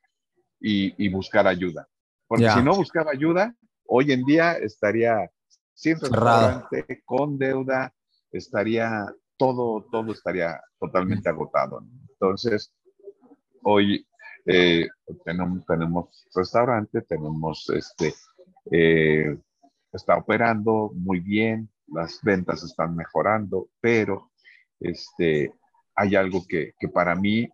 y, 0.59 0.93
y 1.03 1.09
buscar 1.09 1.47
ayuda. 1.47 1.87
Porque 2.27 2.49
si 2.49 2.61
no 2.61 2.75
buscaba 2.75 3.11
ayuda, 3.11 3.55
Hoy 3.87 4.11
en 4.11 4.23
día 4.23 4.53
estaría 4.53 5.29
sin 5.73 5.99
restaurante, 5.99 7.03
con 7.05 7.37
deuda, 7.37 7.93
estaría 8.31 9.05
todo, 9.37 9.85
todo 9.91 10.11
estaría 10.11 10.59
totalmente 10.79 11.29
agotado. 11.29 11.83
Entonces, 12.09 12.73
hoy 13.63 14.05
eh, 14.45 14.87
tenemos, 15.23 15.65
tenemos, 15.65 16.27
restaurante, 16.33 17.01
tenemos 17.03 17.69
este, 17.69 18.13
eh, 18.71 19.37
está 19.93 20.17
operando 20.17 20.91
muy 20.95 21.19
bien, 21.19 21.69
las 21.87 22.19
ventas 22.21 22.63
están 22.63 22.95
mejorando, 22.95 23.69
pero 23.79 24.31
este, 24.79 25.53
hay 25.95 26.15
algo 26.15 26.45
que, 26.47 26.73
que 26.79 26.89
para 26.89 27.15
mí 27.15 27.47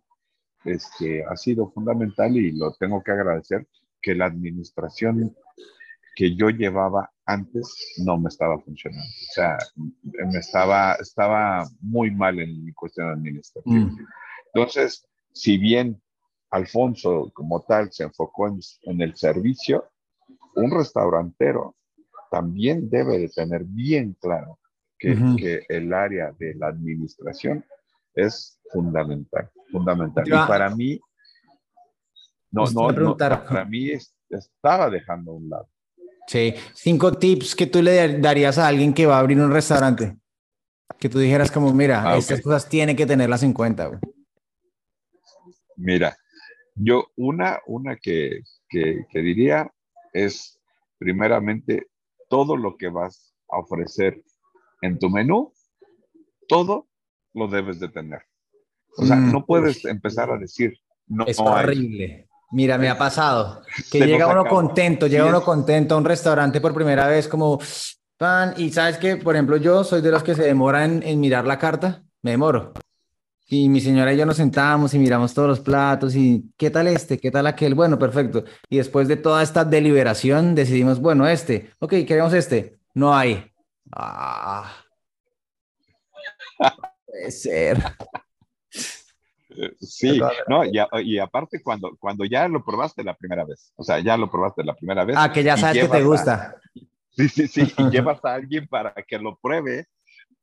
este, 0.64 1.24
ha 1.24 1.36
sido 1.36 1.70
fundamental 1.70 2.36
y 2.36 2.52
lo 2.52 2.72
tengo 2.74 3.02
que 3.02 3.12
agradecer, 3.12 3.68
que 4.00 4.14
la 4.14 4.26
administración 4.26 5.34
que 6.14 6.34
yo 6.36 6.50
llevaba 6.50 7.10
antes 7.26 7.96
no 7.98 8.18
me 8.18 8.28
estaba 8.28 8.58
funcionando. 8.60 9.04
O 9.04 9.32
sea, 9.32 9.58
me 10.04 10.38
estaba, 10.38 10.94
estaba 10.94 11.66
muy 11.80 12.10
mal 12.10 12.38
en 12.38 12.64
mi 12.64 12.72
cuestión 12.72 13.08
administrativa. 13.08 13.76
Mm. 13.76 14.06
Entonces, 14.54 15.06
si 15.32 15.58
bien 15.58 16.00
Alfonso 16.50 17.30
como 17.34 17.62
tal 17.62 17.90
se 17.92 18.04
enfocó 18.04 18.46
en, 18.48 19.00
el 19.00 19.16
servicio, 19.16 19.90
un 20.54 20.70
restaurantero 20.70 21.74
también 22.30 22.88
debe 22.88 23.18
de 23.18 23.28
tener 23.28 23.64
bien 23.64 24.16
claro 24.20 24.60
que, 24.98 25.16
que 25.36 25.66
el 25.68 25.92
área 25.92 26.32
de 26.38 26.54
la 26.54 26.68
administración 26.68 27.64
es 28.14 28.60
fundamental, 28.72 29.50
fundamental. 29.70 30.24
Y 30.26 30.30
para 30.30 30.70
mí, 30.70 31.00
no, 32.50 32.64
no, 32.70 32.92
no, 32.92 33.16
para 33.16 33.64
mí 33.64 33.90
estaba 34.30 34.88
dejando 34.90 35.32
a 35.32 35.34
un 35.34 35.50
lado. 35.50 35.68
Sí, 36.26 36.54
cinco 36.74 37.12
tips 37.12 37.54
que 37.54 37.66
tú 37.66 37.82
le 37.82 38.18
darías 38.18 38.58
a 38.58 38.68
alguien 38.68 38.94
que 38.94 39.06
va 39.06 39.16
a 39.16 39.20
abrir 39.20 39.38
un 39.40 39.50
restaurante. 39.50 40.16
Que 40.98 41.08
tú 41.08 41.18
dijeras 41.18 41.50
como, 41.50 41.72
mira, 41.72 42.02
ah, 42.04 42.16
estas 42.16 42.40
cosas 42.40 42.68
tiene 42.68 42.96
que 42.96 43.06
tenerlas 43.06 43.42
en 43.42 43.52
cuenta. 43.52 44.00
Mira, 45.76 46.16
yo 46.74 47.06
una, 47.16 47.60
una 47.66 47.96
que, 47.96 48.40
que, 48.68 49.06
que 49.10 49.18
diría 49.20 49.70
es, 50.12 50.58
primeramente, 50.98 51.88
todo 52.28 52.56
lo 52.56 52.76
que 52.76 52.88
vas 52.88 53.34
a 53.50 53.58
ofrecer 53.58 54.22
en 54.82 54.98
tu 54.98 55.10
menú, 55.10 55.52
todo 56.48 56.88
lo 57.32 57.48
debes 57.48 57.80
de 57.80 57.88
tener. 57.88 58.22
O 58.96 59.04
sea, 59.04 59.16
mm, 59.16 59.32
no 59.32 59.44
puedes 59.44 59.84
empezar 59.84 60.30
a 60.30 60.38
decir, 60.38 60.78
no. 61.06 61.26
Es 61.26 61.38
horrible. 61.38 62.28
Mira, 62.54 62.78
me 62.78 62.88
ha 62.88 62.96
pasado 62.96 63.62
que 63.90 64.06
llega 64.06 64.28
uno 64.28 64.44
contento, 64.44 65.08
llega 65.08 65.26
uno 65.26 65.42
contento 65.42 65.96
a 65.96 65.98
un 65.98 66.04
restaurante 66.04 66.60
por 66.60 66.72
primera 66.72 67.08
vez 67.08 67.26
como 67.26 67.58
pan 68.16 68.54
y 68.56 68.70
sabes 68.70 68.96
que, 68.96 69.16
por 69.16 69.34
ejemplo, 69.34 69.56
yo 69.56 69.82
soy 69.82 70.00
de 70.02 70.12
los 70.12 70.22
que 70.22 70.36
se 70.36 70.44
demoran 70.44 71.02
en, 71.02 71.18
mirar 71.18 71.48
la 71.48 71.58
carta, 71.58 72.04
me 72.22 72.30
demoro. 72.30 72.72
Y 73.48 73.68
mi 73.68 73.80
señora 73.80 74.14
y 74.14 74.18
yo 74.18 74.24
nos 74.24 74.36
sentamos 74.36 74.94
y 74.94 75.00
miramos 75.00 75.34
todos 75.34 75.48
los 75.48 75.58
platos 75.58 76.14
y 76.14 76.44
qué 76.56 76.70
tal 76.70 76.86
este, 76.86 77.18
qué 77.18 77.32
tal 77.32 77.48
aquel, 77.48 77.74
bueno, 77.74 77.98
perfecto. 77.98 78.44
Y 78.70 78.76
después 78.76 79.08
de 79.08 79.16
toda 79.16 79.42
esta 79.42 79.64
deliberación 79.64 80.54
decidimos, 80.54 81.00
bueno, 81.00 81.26
este, 81.26 81.72
ok, 81.80 81.90
queremos 82.06 82.32
este, 82.34 82.78
no 82.94 83.16
hay. 83.16 83.50
Ah, 83.90 84.72
puede 87.04 87.32
ser. 87.32 87.82
Sí, 89.80 90.20
no, 90.48 90.64
y, 90.64 90.80
y, 91.02 91.18
aparte 91.18 91.62
cuando, 91.62 91.96
cuando 91.98 92.24
ya 92.24 92.48
lo 92.48 92.64
probaste 92.64 93.04
la 93.04 93.14
primera 93.14 93.44
vez, 93.44 93.72
o 93.76 93.84
sea, 93.84 94.00
ya 94.00 94.16
lo 94.16 94.30
probaste 94.30 94.64
la 94.64 94.74
primera 94.74 95.04
vez. 95.04 95.16
Ah, 95.18 95.32
que 95.32 95.42
ya 95.42 95.56
sabes 95.56 95.82
que 95.82 95.88
te 95.88 96.02
gusta. 96.02 96.56
sí, 97.10 97.28
sí, 97.28 97.46
sí, 97.46 97.74
y 97.76 97.82
llevas 97.90 98.24
a 98.24 98.34
alguien 98.34 98.66
para 98.66 98.92
que 99.06 99.18
lo 99.18 99.38
pruebe 99.38 99.86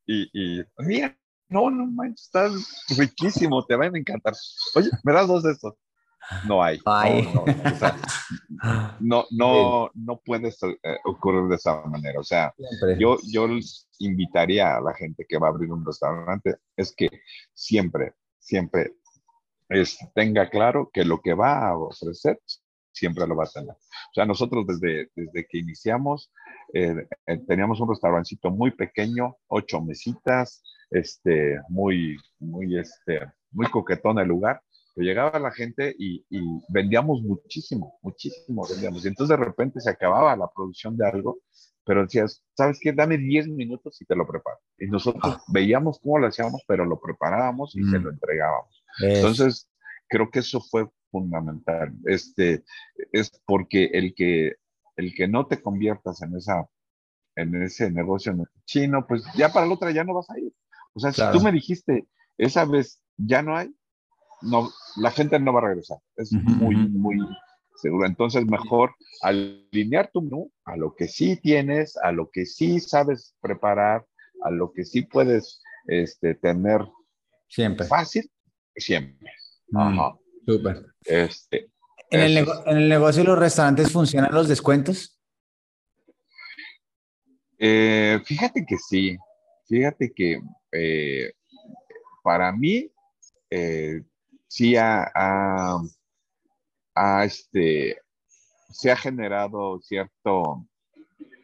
y, 0.05 0.29
y 0.33 0.63
mira, 0.77 1.17
no, 1.49 1.69
no 1.69 1.85
manches, 1.85 2.25
está 2.25 2.49
riquísimo, 2.97 3.65
te 3.65 3.75
van 3.75 3.95
a 3.95 3.99
encantar. 3.99 4.33
Oye, 4.75 4.89
¿me 5.03 5.13
das 5.13 5.27
dos 5.27 5.43
de 5.43 5.51
estos? 5.51 5.73
No 6.45 6.63
hay. 6.63 6.79
No, 6.85 7.45
no, 7.45 7.45
no, 8.99 9.27
no, 9.31 9.91
no, 9.93 10.21
puedes 10.23 10.61
eh, 10.63 10.97
ocurrir 11.05 11.49
de 11.49 11.55
esa 11.55 11.81
manera. 11.85 12.19
O 12.19 12.23
sea, 12.23 12.53
yo, 12.97 13.17
yo 13.27 13.47
invitaría 13.99 14.77
a 14.77 14.81
la 14.81 14.93
gente 14.93 15.25
que 15.27 15.37
va 15.37 15.47
a 15.47 15.49
abrir 15.49 15.71
un 15.71 15.85
restaurante, 15.85 16.55
es 16.75 16.93
que 16.95 17.09
siempre, 17.53 18.13
siempre 18.39 18.93
tenga 20.13 20.49
claro 20.49 20.89
que 20.93 21.05
lo 21.05 21.21
que 21.21 21.33
va 21.33 21.69
a 21.69 21.77
ofrecer 21.77 22.39
siempre 22.91 23.25
lo 23.27 23.35
va 23.35 23.45
a 23.45 23.49
tener. 23.49 23.71
O 23.71 24.13
sea, 24.13 24.25
nosotros 24.25 24.65
desde, 24.67 25.09
desde 25.15 25.47
que 25.47 25.57
iniciamos 25.57 26.31
eh, 26.73 27.07
eh, 27.27 27.37
teníamos 27.47 27.79
un 27.79 27.89
restaurancito 27.89 28.49
muy 28.49 28.71
pequeño, 28.71 29.37
ocho 29.47 29.81
mesitas, 29.81 30.63
este, 30.89 31.59
muy, 31.69 32.17
muy, 32.39 32.77
este, 32.77 33.21
muy 33.51 33.67
coquetón 33.67 34.19
el 34.19 34.27
lugar. 34.27 34.61
Pero 34.93 35.05
llegaba 35.07 35.39
la 35.39 35.51
gente 35.51 35.95
y, 35.97 36.25
y, 36.29 36.41
vendíamos 36.67 37.21
muchísimo, 37.21 37.97
muchísimo 38.01 38.67
vendíamos. 38.69 39.05
Y 39.05 39.07
entonces 39.07 39.37
de 39.37 39.45
repente 39.45 39.79
se 39.79 39.89
acababa 39.89 40.35
la 40.35 40.49
producción 40.53 40.97
de 40.97 41.07
algo, 41.07 41.39
pero 41.85 42.03
decías, 42.03 42.43
¿sabes 42.57 42.77
qué? 42.81 42.91
Dame 42.91 43.17
10 43.17 43.47
minutos 43.49 44.01
y 44.01 44.05
te 44.05 44.15
lo 44.15 44.27
preparo. 44.27 44.59
Y 44.77 44.87
nosotros 44.87 45.23
ah. 45.37 45.41
veíamos 45.47 45.99
cómo 45.99 46.19
lo 46.19 46.27
hacíamos, 46.27 46.61
pero 46.67 46.85
lo 46.85 46.99
preparábamos 46.99 47.75
y 47.75 47.83
se 47.83 47.99
mm. 47.99 48.03
lo 48.03 48.09
entregábamos. 48.11 48.80
Entonces, 48.99 49.69
creo 50.07 50.29
que 50.29 50.39
eso 50.39 50.61
fue 50.61 50.87
fundamental. 51.11 51.93
Este, 52.05 52.63
es 53.11 53.31
porque 53.45 53.85
el 53.93 54.13
que, 54.15 54.55
el 54.95 55.13
que 55.13 55.27
no 55.27 55.47
te 55.47 55.61
conviertas 55.61 56.21
en, 56.21 56.35
esa, 56.35 56.67
en 57.35 57.61
ese 57.61 57.91
negocio 57.91 58.35
chino, 58.65 59.05
pues 59.07 59.23
ya 59.35 59.51
para 59.51 59.65
la 59.65 59.73
otra 59.73 59.91
ya 59.91 60.03
no 60.03 60.13
vas 60.13 60.29
a 60.29 60.39
ir. 60.39 60.53
O 60.93 60.99
sea, 60.99 61.11
si 61.11 61.21
tú 61.31 61.41
me 61.41 61.51
dijiste, 61.51 62.07
esa 62.37 62.65
vez 62.65 63.01
ya 63.17 63.41
no 63.41 63.55
hay, 63.55 63.73
no, 64.41 64.69
la 64.97 65.11
gente 65.11 65.39
no 65.39 65.53
va 65.53 65.59
a 65.61 65.67
regresar. 65.67 65.99
Es 66.17 66.33
muy, 66.33 66.75
muy 66.75 67.17
seguro. 67.75 68.05
Entonces, 68.05 68.45
mejor 68.45 68.93
alinear 69.21 70.09
tu 70.11 70.21
menú 70.21 70.51
a 70.65 70.75
lo 70.75 70.95
que 70.95 71.07
sí 71.07 71.37
tienes, 71.37 71.97
a 71.97 72.11
lo 72.11 72.29
que 72.29 72.45
sí 72.45 72.79
sabes 72.79 73.35
preparar, 73.39 74.05
a 74.43 74.51
lo 74.51 74.73
que 74.73 74.83
sí 74.83 75.03
puedes 75.03 75.61
este, 75.87 76.35
tener 76.35 76.81
siempre 77.47 77.85
fácil 77.85 78.29
siempre. 78.75 79.31
Ajá. 79.73 80.15
Súper. 80.45 80.85
Este, 81.05 81.69
¿En, 82.09 82.21
el 82.21 82.37
¿En 82.37 82.77
el 82.77 82.89
negocio 82.89 83.23
de 83.23 83.29
los 83.29 83.39
restaurantes 83.39 83.91
funcionan 83.91 84.33
los 84.33 84.47
descuentos? 84.47 85.17
Eh, 87.57 88.19
fíjate 88.25 88.65
que 88.67 88.77
sí, 88.77 89.17
Fíjate 89.71 90.11
que 90.11 90.41
eh, 90.73 91.31
para 92.21 92.51
mí 92.51 92.91
eh, 93.49 94.03
sí 94.45 94.75
ha, 94.75 95.79
este, 97.23 97.97
se 98.69 98.91
ha 98.91 98.97
generado 98.97 99.79
cierto 99.79 100.67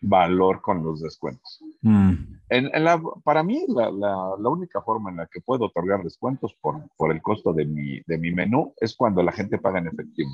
valor 0.01 0.61
con 0.61 0.83
los 0.83 0.99
descuentos. 0.99 1.61
Mm. 1.79 2.36
En, 2.49 2.83
la, 2.83 3.01
para 3.23 3.43
mí, 3.43 3.65
la, 3.67 3.91
la, 3.91 4.49
única 4.49 4.81
forma 4.81 5.09
en 5.09 5.17
la 5.17 5.27
que 5.27 5.41
puedo 5.41 5.65
otorgar 5.65 6.01
descuentos 6.01 6.55
por, 6.61 6.81
por 6.95 7.11
el 7.11 7.21
costo 7.21 7.51
de 7.51 7.65
mi, 7.65 7.99
de 8.07 8.17
mi 8.17 8.31
menú 8.31 8.73
es 8.79 8.95
cuando 8.95 9.21
la 9.21 9.33
gente 9.33 9.57
paga 9.57 9.79
en 9.79 9.87
efectivo. 9.87 10.29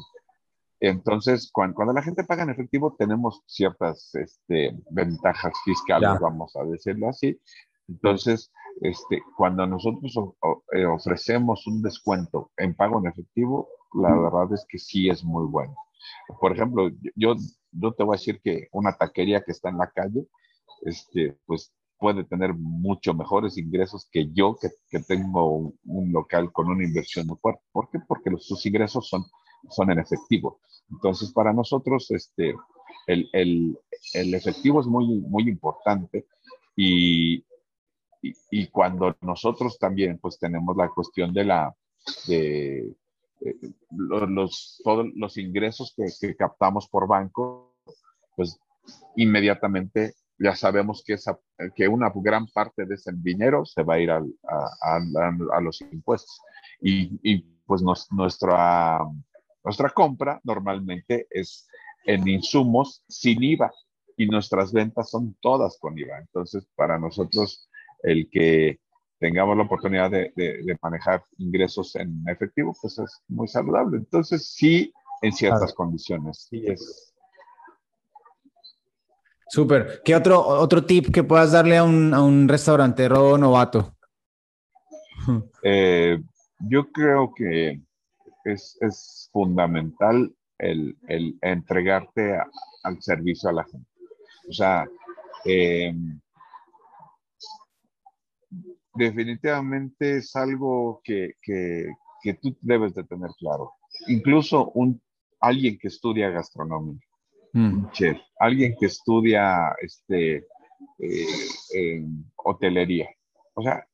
Entonces, 0.79 1.49
cuando, 1.51 1.75
cuando, 1.75 1.93
la 1.93 2.03
gente 2.03 2.23
paga 2.23 2.43
en 2.43 2.51
efectivo, 2.51 2.95
tenemos 2.99 3.41
ciertas 3.47 4.13
este, 4.13 4.77
ventajas 4.91 5.53
fiscales, 5.65 6.19
vamos 6.19 6.55
a 6.55 6.63
decirlo 6.65 7.09
así. 7.09 7.39
Entonces, 7.87 8.51
este, 8.81 9.23
cuando 9.35 9.65
nosotros 9.65 10.13
eh, 10.73 10.85
ofrecemos 10.85 11.65
un 11.67 11.81
descuento 11.81 12.51
en 12.57 12.75
pago 12.75 12.99
en 12.99 13.07
efectivo, 13.07 13.69
la 13.93 14.13
verdad 14.13 14.53
es 14.53 14.65
que 14.69 14.77
sí 14.77 15.09
es 15.09 15.23
muy 15.23 15.45
bueno. 15.45 15.75
Por 16.39 16.51
ejemplo, 16.51 16.89
yo, 17.15 17.35
yo 17.71 17.93
te 17.93 18.03
voy 18.03 18.15
a 18.15 18.19
decir 18.19 18.41
que 18.43 18.67
una 18.71 18.95
taquería 18.95 19.41
que 19.41 19.51
está 19.51 19.69
en 19.69 19.77
la 19.77 19.89
calle, 19.89 20.27
este, 20.81 21.37
pues 21.45 21.73
puede 22.03 22.25
tener 22.25 22.53
mucho 22.53 23.13
mejores 23.13 23.57
ingresos 23.57 24.09
que 24.11 24.29
yo, 24.33 24.57
que, 24.59 24.67
que 24.89 24.99
tengo 24.99 25.73
un, 25.85 26.11
local 26.11 26.51
con 26.51 26.67
una 26.67 26.83
inversión 26.83 27.25
muy 27.27 27.37
fuerte. 27.37 27.61
¿Por 27.71 27.89
qué? 27.89 27.99
Porque 28.05 28.29
sus 28.39 28.65
ingresos 28.65 29.07
son, 29.07 29.23
son 29.69 29.89
en 29.89 29.99
efectivo. 29.99 30.59
Entonces, 30.91 31.31
para 31.31 31.53
nosotros, 31.53 32.11
este, 32.11 32.55
el, 33.07 33.29
el, 33.31 33.79
el 34.15 34.33
efectivo 34.33 34.81
es 34.81 34.85
muy, 34.85 35.21
muy 35.21 35.43
importante 35.43 36.25
y, 36.75 37.45
y, 38.21 38.67
cuando 38.67 39.15
nosotros 39.21 39.79
también, 39.79 40.19
pues 40.21 40.37
tenemos 40.37 40.75
la 40.75 40.89
cuestión 40.89 41.33
de 41.33 41.45
la, 41.45 41.73
de, 42.27 42.97
los, 43.91 44.81
todos 44.83 45.07
los 45.15 45.37
ingresos 45.37 45.93
que, 45.95 46.03
que, 46.19 46.35
captamos 46.35 46.89
por 46.89 47.07
banco, 47.07 47.77
pues 48.35 48.59
inmediatamente 49.15 50.15
ya 50.43 50.55
sabemos 50.55 51.03
que, 51.05 51.13
esa, 51.13 51.39
que 51.73 51.87
una 51.87 52.11
gran 52.13 52.47
parte 52.47 52.85
de 52.85 52.95
ese 52.95 53.11
dinero 53.15 53.65
se 53.65 53.81
va 53.81 53.93
a 53.93 53.99
ir 53.99 54.11
a, 54.11 54.17
a, 54.17 54.99
a, 55.53 55.61
los 55.61 55.79
impuestos. 55.81 56.37
Y, 56.81 57.17
y 57.23 57.39
pues 57.65 57.81
nuestra, 58.11 58.99
nuestra 59.63 59.89
compra 59.91 60.41
normalmente 60.43 61.27
es 61.29 61.65
en 62.05 62.27
insumos 62.27 63.05
sin 63.07 63.41
IVA 63.41 63.71
y 64.17 64.25
nuestras 64.27 64.73
ventas 64.73 65.09
son 65.09 65.35
todas 65.39 65.77
con 65.79 65.97
IVA. 65.97 66.19
Entonces, 66.19 66.67
para 66.75 66.99
nosotros, 66.99 67.69
el 68.03 68.29
que 68.29 68.79
tengamos 69.19 69.55
la 69.55 69.63
oportunidad 69.63 70.11
de, 70.11 70.33
de, 70.35 70.77
manejar 70.81 71.23
ingresos 71.37 71.95
en 71.95 72.21
efectivo, 72.27 72.75
pues 72.81 72.99
es 72.99 73.21
muy 73.29 73.47
saludable. 73.47 73.95
Entonces, 73.97 74.53
sí, 74.53 74.91
en 75.21 75.31
ciertas 75.31 75.73
condiciones, 75.73 76.47
sí 76.49 76.65
es, 76.67 77.12
Súper. 79.53 80.01
¿Qué 80.03 80.15
otro, 80.15 80.39
otro 80.41 80.83
tip 80.83 81.13
que 81.13 81.23
puedas 81.23 81.51
darle 81.51 81.77
a 81.77 81.83
un, 81.83 82.11
a 82.11 82.23
un 82.23 82.47
restaurantero 82.47 83.37
novato? 83.37 83.95
Eh, 85.65 86.17
yo 86.59 86.91
creo 86.91 87.31
que 87.33 87.79
es, 88.43 88.77
es 88.81 89.29
fundamental 89.31 90.35
el, 90.57 90.97
el 91.07 91.37
entregarte 91.41 92.37
al 92.83 93.01
servicio 93.01 93.49
a 93.49 93.53
la 93.53 93.63
gente. 93.63 93.87
O 94.49 94.51
sea, 94.51 94.85
eh, 95.45 95.93
definitivamente 98.95 100.17
es 100.17 100.35
algo 100.35 100.99
que, 101.03 101.35
que, 101.41 101.87
que, 102.21 102.33
tú 102.33 102.57
debes 102.59 102.93
de 102.95 103.05
tener 103.05 103.29
claro. 103.39 103.71
Incluso 104.07 104.71
un, 104.71 105.01
alguien 105.39 105.77
que 105.77 105.87
estudia 105.87 106.29
gastronomía 106.31 106.99
Mm. 107.53 107.91
chef, 107.91 108.17
alguien 108.39 108.75
que 108.79 108.87
estudia 108.87 109.75
este, 109.81 110.47
eh, 110.99 112.05
hotelería. 112.37 113.09
O 113.53 113.61
sea, 113.61 113.85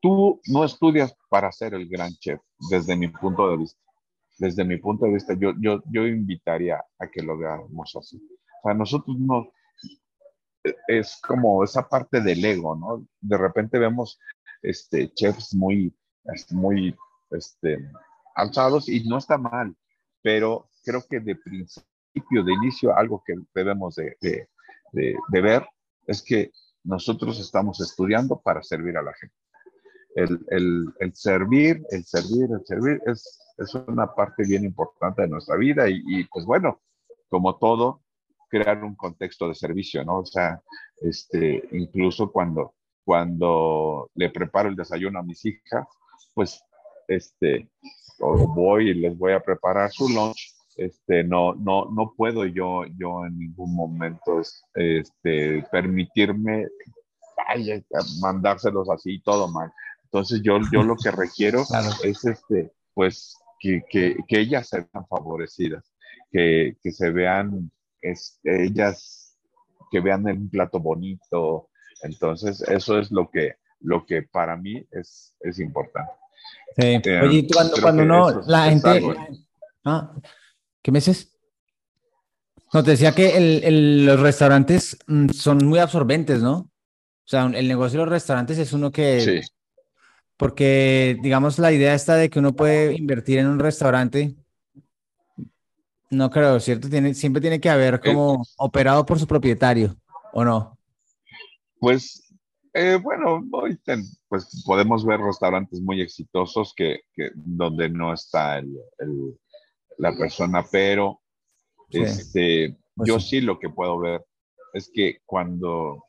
tú 0.00 0.40
no 0.46 0.64
estudias 0.64 1.14
para 1.28 1.52
ser 1.52 1.74
el 1.74 1.88
gran 1.88 2.12
chef, 2.14 2.40
desde 2.70 2.96
mi 2.96 3.08
punto 3.08 3.50
de 3.50 3.58
vista. 3.58 3.78
Desde 4.38 4.64
mi 4.64 4.78
punto 4.78 5.04
de 5.04 5.12
vista, 5.12 5.34
yo, 5.34 5.52
yo, 5.60 5.82
yo 5.90 6.06
invitaría 6.06 6.82
a 6.98 7.06
que 7.08 7.22
lo 7.22 7.36
veamos 7.36 7.94
así. 7.94 8.16
O 8.62 8.68
sea, 8.68 8.74
nosotros 8.74 9.18
no, 9.18 9.52
es 10.88 11.20
como 11.20 11.62
esa 11.64 11.88
parte 11.88 12.20
del 12.20 12.44
ego, 12.44 12.76
¿no? 12.76 13.06
De 13.20 13.36
repente 13.36 13.78
vemos 13.78 14.18
este, 14.62 15.12
chefs 15.12 15.54
muy, 15.54 15.94
muy 16.50 16.96
este, 17.30 17.78
alzados 18.34 18.88
y 18.88 19.04
no 19.04 19.18
está 19.18 19.38
mal, 19.38 19.76
pero 20.22 20.68
creo 20.84 21.04
que 21.08 21.20
de 21.20 21.36
principio 21.36 21.91
de 22.14 22.52
inicio, 22.52 22.96
algo 22.96 23.22
que 23.26 23.34
debemos 23.54 23.94
de, 23.96 24.16
de, 24.20 25.40
ver 25.40 25.66
es 26.06 26.22
que 26.22 26.50
nosotros 26.84 27.40
estamos 27.40 27.80
estudiando 27.80 28.40
para 28.40 28.62
servir 28.62 28.96
a 28.96 29.02
la 29.02 29.12
gente. 29.14 29.34
El, 30.14 30.44
el, 30.50 30.94
el, 31.00 31.14
servir, 31.14 31.82
el 31.90 32.04
servir, 32.04 32.50
el 32.52 32.66
servir 32.66 33.00
es, 33.06 33.54
es 33.56 33.74
una 33.74 34.14
parte 34.14 34.42
bien 34.46 34.64
importante 34.64 35.22
de 35.22 35.28
nuestra 35.28 35.56
vida 35.56 35.88
y, 35.88 36.02
y, 36.06 36.24
pues 36.24 36.44
bueno, 36.44 36.82
como 37.30 37.56
todo, 37.56 38.02
crear 38.48 38.84
un 38.84 38.94
contexto 38.94 39.48
de 39.48 39.54
servicio, 39.54 40.04
¿no? 40.04 40.18
O 40.18 40.26
sea, 40.26 40.60
este, 41.00 41.66
incluso 41.72 42.30
cuando, 42.30 42.74
cuando 43.04 44.10
le 44.14 44.28
preparo 44.28 44.68
el 44.68 44.76
desayuno 44.76 45.18
a 45.18 45.22
mis 45.22 45.42
hijas, 45.46 45.86
pues, 46.34 46.62
este, 47.08 47.70
voy 48.18 48.90
y 48.90 48.94
les 48.94 49.16
voy 49.16 49.32
a 49.32 49.40
preparar 49.40 49.90
su 49.90 50.08
lunch, 50.10 50.51
este, 50.76 51.24
no, 51.24 51.54
no, 51.54 51.86
no 51.90 52.14
puedo 52.16 52.44
yo, 52.46 52.84
yo 52.98 53.26
en 53.26 53.38
ningún 53.38 53.74
momento 53.74 54.40
este, 54.74 55.64
permitirme 55.70 56.68
mandárselos 58.20 58.88
así 58.90 59.20
todo 59.20 59.48
mal. 59.48 59.70
Entonces 60.04 60.42
yo, 60.42 60.58
yo 60.72 60.82
lo 60.82 60.96
que 60.96 61.10
requiero 61.10 61.62
es 62.04 62.24
este, 62.24 62.72
pues 62.94 63.36
que, 63.58 63.82
que, 63.88 64.16
que, 64.26 64.40
ellas 64.40 64.68
se 64.68 64.78
vean 64.78 65.06
favorecidas, 65.08 65.84
que, 66.30 66.76
que 66.82 66.92
se 66.92 67.10
vean 67.10 67.70
es, 68.00 68.40
ellas, 68.44 69.38
que 69.90 70.00
vean 70.00 70.26
un 70.26 70.50
plato 70.50 70.80
bonito. 70.80 71.68
Entonces 72.02 72.60
eso 72.62 72.98
es 72.98 73.10
lo 73.10 73.30
que, 73.30 73.54
lo 73.80 74.04
que 74.04 74.22
para 74.22 74.56
mí 74.56 74.84
es, 74.90 75.34
es 75.40 75.58
importante. 75.60 76.12
Sí. 76.76 77.00
Eh, 77.04 77.20
Oye, 77.22 77.46
cuando, 77.52 77.74
cuando 77.80 78.04
no, 78.04 78.40
la 78.46 78.64
gente... 78.64 79.14
ah, 79.84 80.12
¿Qué 80.82 80.90
meses? 80.90 81.32
No, 82.72 82.82
te 82.82 82.92
decía 82.92 83.14
que 83.14 83.70
los 84.04 84.20
restaurantes 84.20 84.98
mm, 85.06 85.28
son 85.30 85.58
muy 85.58 85.78
absorbentes, 85.78 86.42
¿no? 86.42 86.56
O 86.56 87.28
sea, 87.28 87.44
el 87.46 87.68
negocio 87.68 88.00
de 88.00 88.06
los 88.06 88.12
restaurantes 88.12 88.58
es 88.58 88.72
uno 88.72 88.90
que... 88.90 89.20
Sí. 89.20 89.52
Porque, 90.36 91.16
digamos, 91.22 91.58
la 91.58 91.70
idea 91.70 91.94
está 91.94 92.16
de 92.16 92.28
que 92.28 92.40
uno 92.40 92.54
puede 92.54 92.94
invertir 92.94 93.38
en 93.38 93.46
un 93.46 93.60
restaurante. 93.60 94.34
No 96.10 96.30
creo, 96.30 96.58
¿cierto? 96.58 96.88
Tiene, 96.90 97.14
siempre 97.14 97.40
tiene 97.40 97.60
que 97.60 97.70
haber 97.70 98.00
como 98.00 98.42
operado 98.56 99.06
por 99.06 99.20
su 99.20 99.26
propietario, 99.26 99.94
¿o 100.32 100.44
no? 100.44 100.76
Pues, 101.78 102.34
eh, 102.74 102.98
bueno, 103.00 103.44
pues 104.28 104.62
podemos 104.66 105.04
ver 105.04 105.20
restaurantes 105.20 105.80
muy 105.80 106.00
exitosos 106.00 106.72
que, 106.74 107.02
que 107.12 107.30
donde 107.34 107.88
no 107.88 108.12
está 108.12 108.58
el, 108.58 108.74
la 109.98 110.16
persona, 110.16 110.64
pero 110.70 111.20
este, 111.90 112.76
pues 112.94 113.08
yo 113.08 113.20
sí. 113.20 113.40
lo 113.40 113.58
que 113.58 113.70
puedo 113.70 113.98
ver 113.98 114.24
es 114.72 114.90
que 114.92 115.18
cuando, 115.26 116.04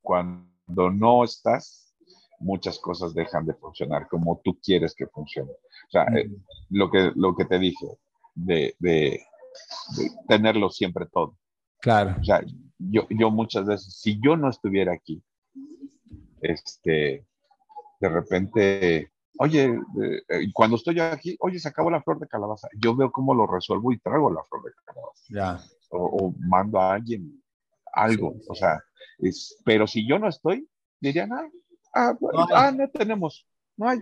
cuando 0.00 0.90
no 0.90 1.24
estás, 1.24 1.94
muchas 2.40 2.78
cosas 2.78 3.14
dejan 3.14 3.46
de 3.46 3.54
funcionar 3.54 4.08
como 4.08 4.40
tú 4.44 4.58
quieres 4.62 4.94
que 4.94 5.06
funcione. 5.06 5.50
O 5.50 5.90
sea, 5.90 6.04
eh, 6.16 6.30
lo, 6.70 6.90
que, 6.90 7.12
lo 7.14 7.34
que 7.34 7.44
te 7.44 7.58
dije, 7.58 7.86
de, 8.34 8.74
de, 8.78 9.20
tenerlo 10.28 10.70
siempre 10.70 11.06
todo. 11.06 11.36
Claro. 11.80 12.16
O 12.20 12.24
sea, 12.24 12.44
yo, 12.78 13.06
yo 13.10 13.30
muchas 13.30 13.66
veces, 13.66 13.98
si 13.98 14.20
yo 14.20 14.36
no 14.36 14.50
estuviera 14.50 14.92
aquí, 14.92 15.22
este, 16.40 17.26
de 18.00 18.08
repente 18.08 19.12
oye, 19.38 19.78
eh, 20.28 20.52
cuando 20.52 20.76
estoy 20.76 21.00
aquí, 21.00 21.36
oye, 21.40 21.58
se 21.58 21.68
acabó 21.68 21.90
la 21.90 22.02
flor 22.02 22.18
de 22.18 22.28
calabaza. 22.28 22.68
Yo 22.78 22.94
veo 22.94 23.10
cómo 23.10 23.34
lo 23.34 23.46
resuelvo 23.46 23.92
y 23.92 23.98
traigo 23.98 24.30
la 24.30 24.42
flor 24.44 24.64
de 24.64 24.70
calabaza. 24.84 25.24
Ya. 25.28 25.60
O, 25.90 26.34
mando 26.38 26.80
a 26.80 26.94
alguien 26.94 27.42
algo, 27.92 28.36
o 28.48 28.54
sea, 28.54 28.82
es, 29.18 29.56
pero 29.64 29.86
si 29.86 30.06
yo 30.06 30.18
no 30.18 30.28
estoy, 30.28 30.68
dirían, 31.00 31.32
ah, 31.32 31.48
ah, 31.94 32.14
no, 32.20 32.46
ah, 32.54 32.70
no 32.70 32.88
tenemos, 32.90 33.46
no 33.76 33.88
hay, 33.88 34.00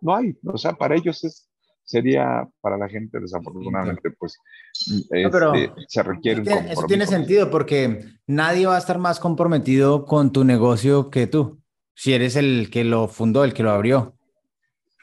no 0.00 0.14
hay, 0.14 0.38
o 0.44 0.56
sea, 0.56 0.74
para 0.74 0.94
ellos 0.94 1.24
es, 1.24 1.50
sería 1.82 2.48
para 2.60 2.78
la 2.78 2.88
gente, 2.88 3.18
desafortunadamente, 3.18 4.10
pues 4.12 4.38
este, 4.86 5.72
se 5.88 6.02
requiere 6.02 6.40
un 6.40 6.46
compromiso. 6.46 6.72
Eso 6.72 6.86
tiene 6.86 7.06
sentido 7.06 7.50
porque 7.50 8.04
nadie 8.26 8.66
va 8.66 8.76
a 8.76 8.78
estar 8.78 8.98
más 8.98 9.18
comprometido 9.18 10.04
con 10.06 10.32
tu 10.32 10.44
negocio 10.44 11.10
que 11.10 11.26
tú, 11.26 11.60
si 11.94 12.12
eres 12.12 12.36
el 12.36 12.70
que 12.70 12.84
lo 12.84 13.08
fundó, 13.08 13.44
el 13.44 13.54
que 13.54 13.62
lo 13.64 13.72
abrió. 13.72 14.14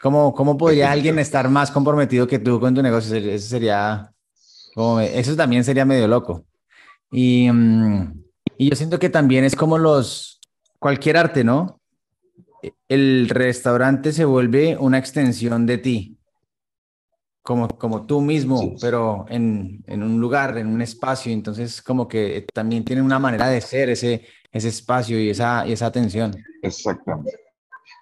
¿Cómo, 0.02 0.34
cómo 0.34 0.58
podría 0.58 0.92
alguien 0.92 1.20
estar 1.20 1.48
más 1.50 1.70
comprometido 1.70 2.28
que 2.28 2.40
tú 2.40 2.60
con 2.60 2.74
tu 2.74 2.82
negocio? 2.82 3.16
Eso 3.16 3.48
sería, 3.48 4.12
como, 4.74 5.00
eso 5.00 5.36
también 5.36 5.64
sería 5.64 5.86
medio 5.86 6.08
loco. 6.08 6.46
Y, 7.12 7.52
mm, 7.52 8.24
y 8.58 8.70
yo 8.70 8.76
siento 8.76 8.98
que 8.98 9.10
también 9.10 9.44
es 9.44 9.56
como 9.56 9.78
los, 9.78 10.40
cualquier 10.80 11.18
arte, 11.18 11.44
¿no? 11.44 11.80
El 12.88 13.30
restaurante 13.30 14.12
se 14.12 14.26
vuelve 14.26 14.76
una 14.78 14.98
extensión 14.98 15.66
de 15.66 15.78
ti 15.78 16.18
como, 17.44 17.68
como 17.68 18.06
tú 18.06 18.22
mismo, 18.22 18.76
pero 18.80 19.26
en, 19.30 19.84
en, 19.88 20.04
un 20.04 20.20
lugar, 20.20 20.58
en 20.58 20.68
un 20.68 20.82
espacio. 20.82 21.32
Entonces, 21.32 21.82
como 21.82 22.08
que 22.08 22.46
también 22.54 22.84
tiene 22.84 23.02
una 23.02 23.20
manera 23.20 23.50
de 23.50 23.62
ser 23.62 23.90
ese, 23.90 24.26
ese 24.52 24.70
espacio 24.70 25.20
y 25.20 25.30
esa, 25.30 25.66
y 25.68 25.74
esa 25.74 25.88
atención. 25.88 26.32
Exactamente. 26.62 27.51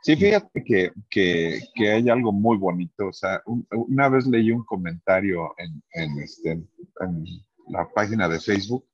Sí, 0.01 0.15
fíjate 0.15 0.63
que, 0.63 0.91
que, 1.09 1.59
que 1.75 1.91
hay 1.91 2.09
algo 2.09 2.31
muy 2.31 2.57
bonito. 2.57 3.07
O 3.07 3.13
sea, 3.13 3.41
una 3.45 4.09
vez 4.09 4.25
leí 4.27 4.51
un 4.51 4.63
comentario 4.63 5.53
en, 5.57 5.83
en, 5.93 6.19
este, 6.19 6.51
en 6.51 7.25
la 7.67 7.87
página 7.89 8.27
de 8.29 8.39
Facebook 8.39 8.85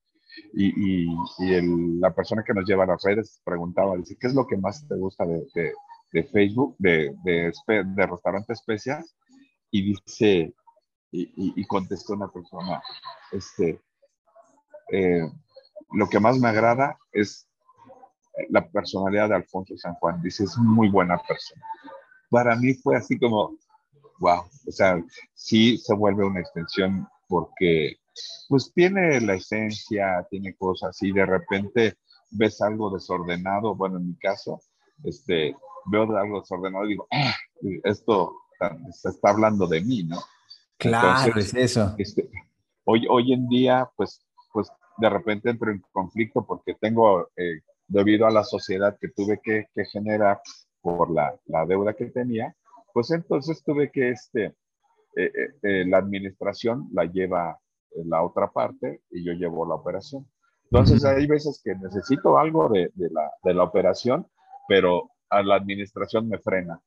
y, 0.54 0.68
y, 0.68 1.16
y 1.40 2.00
la 2.00 2.14
persona 2.14 2.44
que 2.44 2.54
nos 2.54 2.68
lleva 2.68 2.84
a 2.84 2.88
las 2.88 3.04
redes 3.04 3.42
preguntaba, 3.46 3.96
dice, 3.98 4.18
¿qué 4.20 4.28
es 4.28 4.34
lo 4.34 4.48
que 4.48 4.58
más 4.58 4.88
te 4.88 4.96
gusta 4.96 5.26
de, 5.26 5.46
de, 6.12 6.24
Facebook, 6.24 6.76
de, 6.80 7.14
de, 7.24 7.52
de 7.68 8.06
Restaurante 8.08 8.54
Especias? 8.54 9.16
y 9.76 9.82
dice, 9.82 10.54
y, 11.12 11.66
contestó 11.66 12.14
una 12.14 12.32
persona, 12.32 12.82
este, 13.34 13.82
eh, 14.90 15.30
lo 15.92 16.08
que 16.08 16.20
más 16.22 16.40
me 16.40 16.48
agrada 16.48 16.98
es 17.12 17.46
la 18.50 18.68
personalidad 18.68 19.30
de 19.30 19.36
Alfonso 19.36 19.78
San 19.78 19.94
Juan. 19.96 20.22
Dice, 20.22 20.44
es 20.44 20.58
muy 20.58 20.90
buena 20.90 21.18
persona. 21.18 21.62
Para 22.30 22.56
mí 22.56 22.74
fue 22.74 22.98
así 22.98 23.18
como, 23.18 23.58
wow, 24.20 24.42
o 24.68 24.72
sea, 24.72 25.02
sí 25.34 25.78
se 25.78 25.94
vuelve 25.94 26.26
una 26.26 26.42
extensión 26.42 27.08
porque 27.28 27.98
pues 28.48 28.72
tiene 28.74 29.20
la 29.22 29.36
esencia, 29.36 30.26
tiene 30.30 30.56
cosas 30.56 30.98
y 31.02 31.12
de 31.12 31.26
repente 31.26 31.98
ves 32.32 32.62
algo 32.62 32.90
desordenado, 32.90 33.76
bueno, 33.76 33.98
en 33.98 34.08
mi 34.08 34.16
caso, 34.16 34.62
este, 35.04 35.56
veo 35.86 36.04
algo 36.18 36.42
desordenado 36.42 36.86
y 36.86 36.90
digo, 36.90 37.08
ah, 37.12 37.36
esto 37.84 38.36
se 38.92 39.10
está 39.10 39.32
hablando 39.32 39.68
de 39.68 39.82
mí, 39.82 40.04
¿no? 40.04 40.20
Claro, 40.78 41.40
es 41.40 41.54
eso. 41.54 41.96
Este, 41.98 42.30
hoy, 42.86 43.06
hoy 43.10 43.34
en 43.34 43.48
día, 43.48 43.90
pues, 43.96 44.22
pues 44.52 44.70
de 44.98 45.10
repente 45.10 45.50
entro 45.50 45.72
en 45.72 45.84
conflicto 45.92 46.46
porque 46.46 46.76
tengo, 46.76 47.30
eh, 47.36 47.62
debido 47.88 48.26
a 48.26 48.32
la 48.32 48.44
sociedad 48.44 48.98
que 49.00 49.10
tuve 49.10 49.40
que, 49.44 49.66
que 49.74 49.86
generar 49.86 50.40
por 50.82 51.12
la, 51.12 51.36
la, 51.46 51.66
deuda 51.66 51.94
que 51.94 52.06
tenía, 52.06 52.56
pues 52.94 53.12
entonces 53.12 53.64
tuve 53.64 53.92
que, 53.92 54.12
este, 54.12 54.56
eh, 55.16 55.32
eh, 55.64 55.86
la 55.86 55.98
administración 55.98 56.90
la 56.94 57.06
lleva 57.06 57.60
la 58.06 58.24
otra 58.24 58.52
parte 58.52 59.02
y 59.10 59.24
yo 59.24 59.34
llevo 59.34 59.66
la 59.66 59.76
operación. 59.76 60.28
Entonces 60.66 61.06
hay 61.06 61.28
veces 61.28 61.62
que 61.64 61.76
necesito 61.76 62.38
algo 62.38 62.68
de, 62.70 62.92
de, 62.96 63.10
la, 63.10 63.32
de 63.44 63.54
la 63.54 63.64
operación, 63.64 64.28
pero 64.68 65.10
a 65.30 65.42
la 65.42 65.56
administración 65.56 66.28
me 66.28 66.40
frena. 66.40 66.82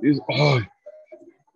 Y 0.00 0.18
¡ay! 0.28 0.66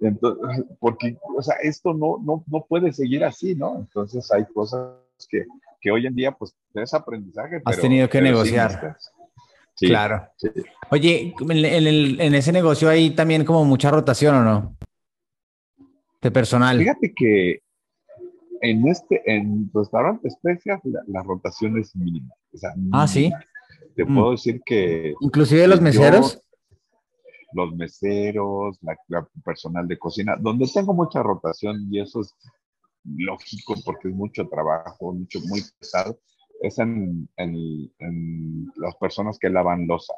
Entonces, 0.00 0.64
porque, 0.80 1.16
o 1.36 1.42
sea, 1.42 1.56
esto 1.62 1.94
no, 1.94 2.18
no, 2.22 2.44
no 2.48 2.64
puede 2.68 2.92
seguir 2.92 3.24
así, 3.24 3.54
¿no? 3.54 3.78
Entonces 3.78 4.30
hay 4.32 4.44
cosas 4.46 4.96
que, 5.28 5.44
que 5.82 5.90
hoy 5.90 6.06
en 6.06 6.14
día, 6.14 6.32
pues, 6.32 6.54
es 6.74 6.94
aprendizaje. 6.94 7.60
Has 7.64 7.80
tenido 7.80 8.08
que 8.08 8.22
negociar. 8.22 8.96
Sí, 9.74 9.88
claro. 9.88 10.28
Oye, 10.90 11.34
en, 11.40 11.50
el, 11.50 12.20
en, 12.20 12.34
ese 12.34 12.52
negocio 12.52 12.88
hay 12.88 13.10
también 13.10 13.44
como 13.44 13.64
mucha 13.64 13.90
rotación, 13.90 14.36
¿o 14.36 14.44
no? 14.44 14.76
De 16.20 16.30
personal. 16.30 16.78
Fíjate 16.78 17.12
que 17.14 17.62
en 18.60 18.86
este, 18.86 19.22
en 19.26 19.70
restaurantes 19.74 20.34
especias, 20.34 20.80
la, 21.08 21.22
rotación 21.22 21.78
es 21.78 21.96
mínima. 21.96 22.32
ah, 22.92 23.08
sí. 23.08 23.32
Te 23.96 24.06
puedo 24.06 24.28
mm. 24.28 24.32
decir 24.32 24.60
que. 24.64 25.14
Inclusive 25.20 25.66
los 25.66 25.80
meseros 25.80 26.42
los 27.52 27.74
meseros, 27.74 28.78
la, 29.08 29.26
personal 29.44 29.86
de 29.86 29.98
cocina, 29.98 30.36
donde 30.38 30.66
tengo 30.72 30.94
mucha 30.94 31.22
rotación 31.22 31.86
y 31.90 32.00
eso 32.00 32.20
es 32.20 32.34
lógico 33.04 33.74
porque 33.84 34.08
es 34.08 34.14
mucho 34.14 34.48
trabajo, 34.48 35.12
mucho, 35.12 35.40
muy 35.40 35.62
pesado, 35.78 36.18
es 36.60 36.78
en, 36.78 37.28
las 38.76 38.96
personas 38.96 39.38
que 39.38 39.50
lavan 39.50 39.86
losa. 39.86 40.14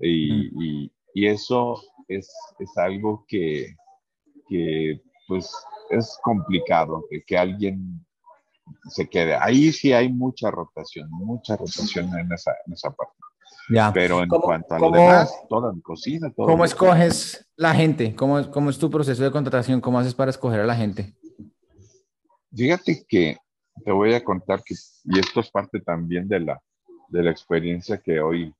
Y, 0.00 0.90
y, 1.14 1.26
eso 1.26 1.80
es, 2.06 2.32
es 2.58 2.78
algo 2.78 3.24
que, 3.26 3.74
que, 4.48 5.00
pues 5.26 5.52
es 5.90 6.16
complicado, 6.22 7.04
que, 7.10 7.22
que 7.24 7.36
alguien 7.36 8.06
se 8.88 9.08
quede. 9.08 9.34
Ahí 9.34 9.72
sí 9.72 9.92
hay 9.92 10.12
mucha 10.12 10.50
rotación, 10.50 11.08
mucha 11.10 11.56
rotación 11.56 12.16
en 12.18 12.32
esa, 12.32 12.52
en 12.66 12.72
esa 12.72 12.90
parte. 12.90 13.14
Pero 13.92 14.22
en 14.22 14.28
cuanto 14.28 14.74
a 14.74 14.78
lo 14.78 14.90
demás, 14.90 15.32
toda 15.48 15.72
mi 15.72 15.80
cocina, 15.82 16.32
todo 16.34 16.46
¿Cómo 16.46 16.64
escoges 16.64 17.46
la 17.56 17.74
gente? 17.74 18.14
¿Cómo, 18.14 18.50
¿Cómo 18.50 18.70
es 18.70 18.78
tu 18.78 18.88
proceso 18.90 19.22
de 19.22 19.30
contratación? 19.30 19.80
¿Cómo 19.80 19.98
haces 19.98 20.14
para 20.14 20.30
escoger 20.30 20.60
a 20.60 20.66
la 20.66 20.74
gente? 20.74 21.14
Fíjate 22.54 23.04
que 23.08 23.36
te 23.84 23.92
voy 23.92 24.14
a 24.14 24.24
contar 24.24 24.62
que, 24.64 24.74
y 25.04 25.18
esto 25.18 25.40
es 25.40 25.50
parte 25.50 25.80
también 25.80 26.28
de 26.28 26.40
la, 26.40 26.62
de 27.08 27.22
la 27.22 27.30
experiencia 27.30 27.98
que 27.98 28.20
hoy, 28.20 28.52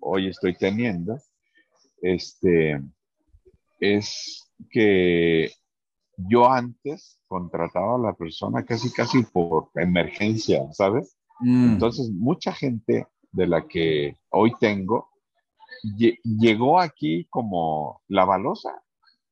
hoy 0.00 0.28
estoy 0.28 0.56
teniendo, 0.56 1.18
este, 2.00 2.80
es 3.80 4.50
que 4.70 5.50
yo 6.16 6.50
antes 6.50 7.20
contrataba 7.26 7.96
a 7.96 7.98
la 7.98 8.14
persona 8.14 8.64
casi, 8.64 8.92
casi 8.92 9.22
por 9.22 9.70
emergencia, 9.74 10.62
¿sabes? 10.72 11.16
Mm. 11.40 11.74
Entonces, 11.74 12.10
mucha 12.10 12.52
gente 12.52 13.06
de 13.32 13.46
la 13.46 13.66
que 13.66 14.16
hoy 14.30 14.52
tengo, 14.60 15.08
llegó 16.22 16.80
aquí 16.80 17.26
como 17.30 18.00
la 18.08 18.24
balosa 18.24 18.82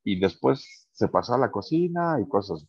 y 0.05 0.19
después 0.19 0.89
se 0.93 1.09
pasó 1.09 1.35
a 1.35 1.39
la 1.39 1.51
cocina 1.51 2.19
y 2.21 2.29
cosas. 2.29 2.67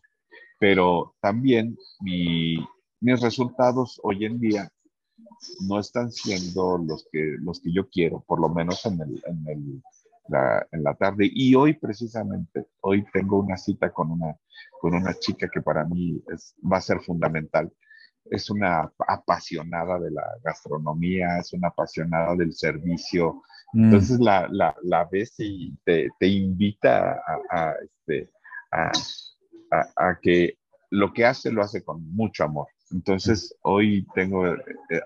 Pero 0.64 1.14
también 1.20 1.78
mis 2.00 3.22
resultados 3.22 4.00
hoy 4.02 4.24
en 4.24 4.40
día 4.40 4.70
no 5.68 5.78
están 5.78 6.10
siendo 6.10 6.78
los 6.78 7.06
que, 7.12 7.36
los 7.42 7.60
que 7.60 7.74
yo 7.74 7.90
quiero, 7.90 8.24
por 8.26 8.40
lo 8.40 8.48
menos 8.48 8.86
en, 8.86 9.02
el, 9.02 9.22
en, 9.28 9.46
el, 9.50 9.84
la, 10.30 10.66
en 10.72 10.84
la 10.86 10.94
tarde. 10.96 11.30
Y 11.30 11.54
hoy 11.56 11.74
precisamente, 11.74 12.68
hoy 12.80 13.04
tengo 13.12 13.40
una 13.40 13.58
cita 13.58 13.92
con 13.92 14.12
una, 14.12 14.38
con 14.80 14.96
una 14.96 15.14
chica 15.16 15.50
que 15.54 15.60
para 15.60 15.84
mí 15.84 16.24
es, 16.34 16.56
va 16.64 16.78
a 16.78 16.82
ser 16.82 17.02
fundamental 17.02 17.70
es 18.32 18.50
una 18.50 18.90
apasionada 19.06 20.00
de 20.00 20.12
la 20.12 20.24
gastronomía, 20.46 21.40
es 21.40 21.52
una 21.52 21.68
apasionada 21.68 22.38
del 22.38 22.54
servicio. 22.54 23.42
Mm. 23.74 23.84
Entonces 23.84 24.18
la, 24.22 24.48
la, 24.50 24.74
la, 24.82 25.04
ves 25.12 25.36
y 25.40 25.76
te, 25.84 26.08
te 26.18 26.28
invita 26.28 27.22
a, 27.52 27.74
este, 27.84 28.32
a, 28.72 28.94
a, 29.96 30.20
que 30.22 30.58
lo 30.90 31.14
que 31.14 31.26
hace 31.26 31.52
lo 31.52 31.62
hace 31.62 31.84
con 31.84 32.04
mucho 32.14 32.44
amor. 32.44 32.68
Entonces 32.92 33.56
hoy 33.62 34.06
tengo, 34.14 34.46
eh, 34.48 34.58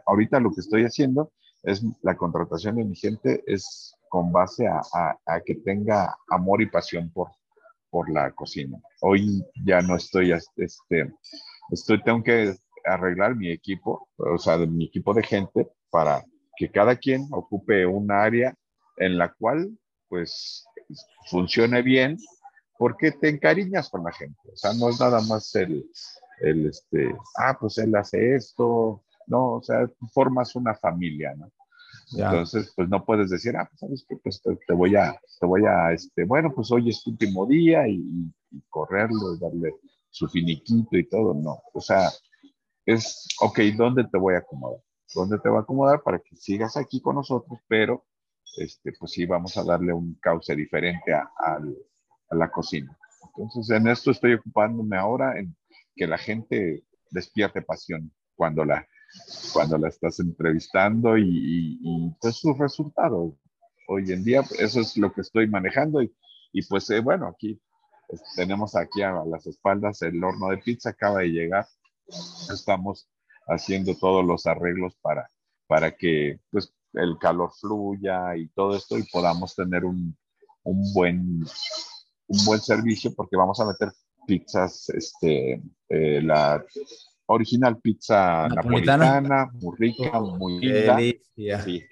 ahorita 0.05 0.39
lo 0.39 0.51
que 0.51 0.61
estoy 0.61 0.83
haciendo 0.83 1.31
es 1.63 1.83
la 2.01 2.15
contratación 2.15 2.75
de 2.75 2.85
mi 2.85 2.95
gente 2.95 3.43
es 3.45 3.95
con 4.09 4.31
base 4.31 4.67
a, 4.67 4.81
a, 5.25 5.41
que 5.41 5.55
tenga 5.55 6.15
amor 6.29 6.61
y 6.61 6.67
pasión 6.67 7.09
por, 7.11 7.29
por 7.89 8.09
la 8.09 8.31
cocina. 8.31 8.79
Hoy 9.01 9.43
ya 9.65 9.81
no 9.81 9.95
estoy, 9.95 10.31
este, 10.31 11.13
estoy, 11.71 12.03
tengo 12.03 12.23
que 12.23 12.55
arreglar 12.85 13.35
mi 13.35 13.51
equipo, 13.51 14.07
o 14.17 14.37
sea, 14.37 14.57
mi 14.57 14.85
equipo 14.85 15.13
de 15.13 15.23
gente 15.23 15.67
para 15.89 16.23
que 16.57 16.71
cada 16.71 16.95
quien 16.95 17.27
ocupe 17.31 17.85
un 17.85 18.11
área 18.11 18.55
en 18.97 19.17
la 19.17 19.33
cual 19.33 19.77
pues 20.07 20.65
funcione 21.29 21.81
bien 21.81 22.17
porque 22.77 23.11
te 23.11 23.29
encariñas 23.29 23.89
con 23.89 24.03
la 24.03 24.11
gente. 24.11 24.39
O 24.51 24.55
sea, 24.55 24.73
no 24.73 24.89
es 24.89 24.99
nada 24.99 25.21
más 25.21 25.53
el, 25.55 25.89
el 26.41 26.67
este, 26.67 27.15
ah, 27.37 27.57
pues 27.59 27.77
él 27.77 27.95
hace 27.95 28.35
esto, 28.35 29.03
no, 29.27 29.53
o 29.55 29.63
sea, 29.63 29.89
formas 30.13 30.55
una 30.55 30.75
familia, 30.75 31.33
¿no? 31.35 31.51
Entonces, 32.13 32.71
pues 32.75 32.87
no 32.87 33.03
puedes 33.03 33.29
decir, 33.29 33.55
ah, 33.57 33.67
pues 33.69 33.79
sabes 33.79 34.05
que 34.07 34.15
pues 34.17 34.41
te, 34.41 34.73
voy 34.73 34.95
a, 34.95 35.19
te 35.39 35.45
voy 35.45 35.63
a, 35.65 35.91
este, 35.91 36.23
bueno, 36.23 36.53
pues 36.55 36.71
hoy 36.71 36.89
es 36.89 37.03
tu 37.03 37.11
último 37.11 37.45
día 37.45 37.87
y, 37.87 37.97
y 38.51 38.61
correrlo 38.69 39.35
y 39.35 39.39
darle 39.39 39.73
su 40.09 40.27
finiquito 40.29 40.97
y 40.97 41.07
todo, 41.07 41.33
no. 41.33 41.61
O 41.73 41.81
sea, 41.81 42.09
es, 42.85 43.27
ok, 43.41 43.59
¿dónde 43.75 44.05
te 44.05 44.17
voy 44.17 44.35
a 44.35 44.39
acomodar? 44.39 44.81
¿Dónde 45.13 45.37
te 45.39 45.49
voy 45.49 45.57
a 45.57 45.61
acomodar 45.61 46.01
para 46.01 46.19
que 46.19 46.35
sigas 46.35 46.77
aquí 46.77 47.01
con 47.01 47.15
nosotros? 47.15 47.59
Pero, 47.67 48.05
este, 48.57 48.93
pues 48.97 49.11
sí, 49.11 49.25
vamos 49.25 49.57
a 49.57 49.63
darle 49.63 49.93
un 49.93 50.15
cauce 50.21 50.55
diferente 50.55 51.13
a, 51.13 51.29
a, 51.37 51.59
la 52.31 52.49
cocina. 52.49 52.97
Entonces, 53.37 53.75
en 53.75 53.87
esto 53.87 54.11
estoy 54.11 54.33
ocupándome 54.33 54.97
ahora, 54.97 55.39
en 55.39 55.55
que 55.95 56.07
la 56.07 56.17
gente 56.17 56.83
despierte 57.09 57.61
pasión 57.61 58.11
cuando 58.35 58.65
la, 58.65 58.87
cuando 59.53 59.77
la 59.77 59.87
estás 59.89 60.19
entrevistando 60.19 61.17
y, 61.17 62.15
pues 62.21 62.35
sus 62.35 62.57
resultados. 62.57 63.33
Hoy 63.87 64.11
en 64.11 64.23
día, 64.23 64.43
eso 64.59 64.81
es 64.81 64.97
lo 64.97 65.13
que 65.13 65.21
estoy 65.21 65.47
manejando 65.47 66.01
y, 66.01 66.13
y 66.51 66.61
pues 66.63 66.89
eh, 66.89 66.99
bueno, 66.99 67.27
aquí 67.27 67.59
pues, 68.07 68.21
tenemos 68.35 68.75
aquí 68.75 69.01
a 69.01 69.23
las 69.25 69.47
espaldas 69.47 70.01
el 70.01 70.23
horno 70.23 70.49
de 70.49 70.57
pizza, 70.57 70.89
acaba 70.89 71.19
de 71.19 71.29
llegar. 71.29 71.67
Estamos 72.51 73.09
haciendo 73.47 73.95
todos 73.95 74.25
los 74.25 74.45
arreglos 74.45 74.95
para, 75.01 75.29
para 75.67 75.95
que 75.95 76.39
pues, 76.49 76.73
el 76.93 77.17
calor 77.19 77.51
fluya 77.59 78.35
y 78.35 78.47
todo 78.49 78.75
esto 78.75 78.97
y 78.97 79.03
podamos 79.03 79.55
tener 79.55 79.85
un, 79.85 80.17
un, 80.63 80.93
buen, 80.93 81.45
un 82.27 82.45
buen 82.45 82.59
servicio 82.59 83.13
porque 83.15 83.37
vamos 83.37 83.59
a 83.59 83.65
meter 83.65 83.91
pizzas, 84.25 84.89
este, 84.89 85.61
eh, 85.89 86.21
la 86.21 86.63
original 87.27 87.79
pizza 87.79 88.47
napolitana, 88.47 89.49
muy 89.53 89.75
rica, 89.77 90.19
muy 90.19 90.59
linda. 90.59 90.97
Sí, 90.97 91.83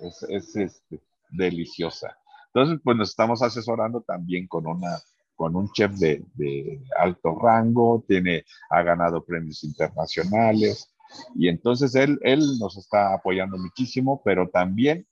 es, 0.00 0.22
es 0.28 0.56
este, 0.56 1.00
deliciosa. 1.30 2.16
Entonces, 2.52 2.80
pues 2.82 2.96
nos 2.96 3.10
estamos 3.10 3.42
asesorando 3.42 4.02
también 4.02 4.46
con 4.46 4.66
una 4.66 4.98
con 5.36 5.54
un 5.54 5.70
chef 5.70 5.92
de, 5.92 6.24
de, 6.34 6.82
alto 6.98 7.38
rango, 7.40 8.04
tiene, 8.08 8.44
ha 8.70 8.82
ganado 8.82 9.24
premios 9.24 9.62
internacionales 9.62 10.92
y 11.36 11.46
entonces 11.48 11.94
él, 11.94 12.18
él 12.22 12.40
nos 12.58 12.76
está 12.76 13.14
apoyando 13.14 13.56
muchísimo, 13.56 14.20
pero 14.24 14.48
también 14.48 15.06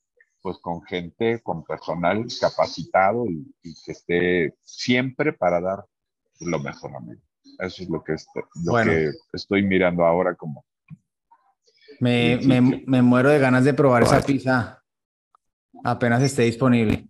pues 0.46 0.58
con 0.58 0.80
gente, 0.84 1.40
con 1.42 1.64
personal 1.64 2.24
capacitado 2.40 3.26
y, 3.26 3.52
que 3.84 3.90
esté 3.90 4.54
siempre 4.62 5.32
para 5.32 5.60
dar 5.60 5.84
lo 6.38 6.60
mejor 6.60 6.94
a 6.94 7.00
mí. 7.00 7.16
Eso 7.58 7.82
es 7.82 7.88
lo 7.88 8.04
que, 8.04 8.14
lo 8.64 8.74
que 8.76 9.10
estoy 9.32 9.64
mirando 9.64 10.04
ahora 10.04 10.36
como... 10.36 10.64
Me, 11.98 12.38
me, 12.44 12.60
me, 12.60 13.02
muero 13.02 13.30
de 13.30 13.40
ganas 13.40 13.64
de 13.64 13.74
probar 13.74 14.04
esa 14.04 14.20
pizza 14.20 14.80
apenas 15.82 16.22
esté 16.22 16.42
disponible. 16.42 17.08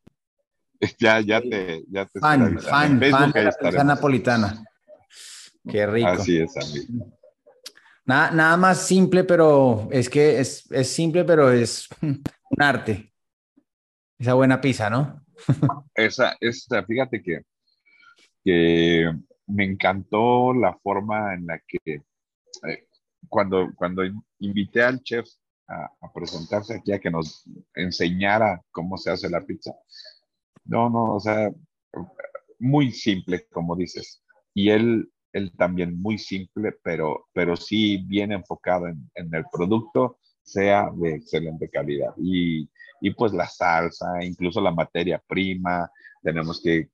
Ya, 0.98 1.20
ya 1.20 1.42
te, 1.42 1.84
ya 1.90 2.06
te 2.06 2.20
fan, 2.20 2.58
fan, 2.58 3.00
fan 3.00 3.32
de 3.32 3.44
la 3.44 3.52
pizza 3.52 3.84
napolitana. 3.84 4.64
Qué 5.68 5.86
rico. 5.86 6.08
Así 6.08 6.38
es, 6.38 6.56
amigo. 6.56 7.12
Nada, 8.06 8.30
nada 8.30 8.56
más 8.56 8.86
simple, 8.86 9.24
pero 9.24 9.88
es 9.90 10.08
que 10.08 10.40
es, 10.40 10.70
es 10.70 10.88
simple, 10.88 11.24
pero 11.24 11.50
es 11.50 11.86
un 12.00 12.22
arte. 12.58 13.12
Esa 14.18 14.34
buena 14.34 14.60
pizza, 14.60 14.88
¿no? 14.88 15.24
esa, 15.94 16.36
esa, 16.40 16.84
fíjate 16.84 17.22
que, 17.22 17.42
que 18.44 19.12
me 19.46 19.64
encantó 19.64 20.54
la 20.54 20.76
forma 20.78 21.34
en 21.34 21.46
la 21.46 21.60
que 21.66 21.78
eh, 21.94 22.86
cuando, 23.28 23.68
cuando 23.74 24.02
invité 24.38 24.82
al 24.82 25.02
chef 25.02 25.26
a, 25.68 25.90
a, 26.00 26.12
presentarse 26.12 26.74
aquí 26.74 26.92
a 26.92 26.98
que 26.98 27.10
nos 27.10 27.44
enseñara 27.74 28.62
cómo 28.70 28.96
se 28.96 29.10
hace 29.10 29.28
la 29.28 29.44
pizza, 29.44 29.74
no, 30.64 30.88
no, 30.88 31.16
o 31.16 31.20
sea, 31.20 31.50
muy 32.58 32.92
simple, 32.92 33.46
como 33.52 33.76
dices. 33.76 34.22
Y 34.54 34.70
él, 34.70 35.10
él 35.32 35.52
también 35.56 36.00
muy 36.00 36.18
simple, 36.18 36.72
pero, 36.82 37.26
pero 37.32 37.56
sí 37.56 37.98
bien 38.06 38.32
enfocado 38.32 38.86
en, 38.88 39.10
en 39.14 39.34
el 39.34 39.44
producto, 39.52 40.18
sea 40.46 40.90
de 40.94 41.16
excelente 41.16 41.68
calidad. 41.68 42.14
Y, 42.16 42.68
y, 43.00 43.10
pues 43.10 43.32
la 43.32 43.48
salsa, 43.48 44.22
incluso 44.22 44.60
la 44.60 44.70
materia 44.70 45.22
prima, 45.26 45.90
tenemos 46.22 46.62
que, 46.62 46.88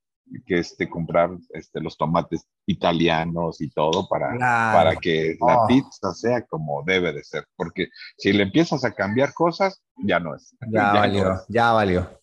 que 0.47 0.59
este, 0.59 0.89
comprar 0.89 1.31
este, 1.51 1.81
los 1.81 1.97
tomates 1.97 2.47
italianos 2.67 3.61
y 3.61 3.71
todo 3.71 4.09
para, 4.09 4.37
para 4.39 4.97
que 4.97 5.37
la 5.41 5.65
oh. 5.65 5.67
pizza 5.67 6.13
sea 6.15 6.43
como 6.47 6.83
debe 6.85 7.13
de 7.13 7.23
ser. 7.23 7.45
Porque 7.57 7.89
si 8.17 8.33
le 8.33 8.43
empiezas 8.43 8.85
a 8.85 8.93
cambiar 8.93 9.35
cosas, 9.35 9.83
ya 9.97 10.19
no 10.19 10.35
es. 10.35 10.57
Ya, 10.71 10.93
valió, 10.95 11.41
ya 11.49 11.73
valió. 11.73 12.23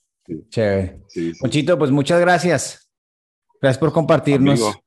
Chévere. 0.49 1.01
Muchito, 1.41 1.77
pues 1.77 1.91
muchas 1.91 2.19
gracias. 2.19 2.89
Gracias 3.61 3.79
por 3.79 3.91
compartirnos. 3.91 4.79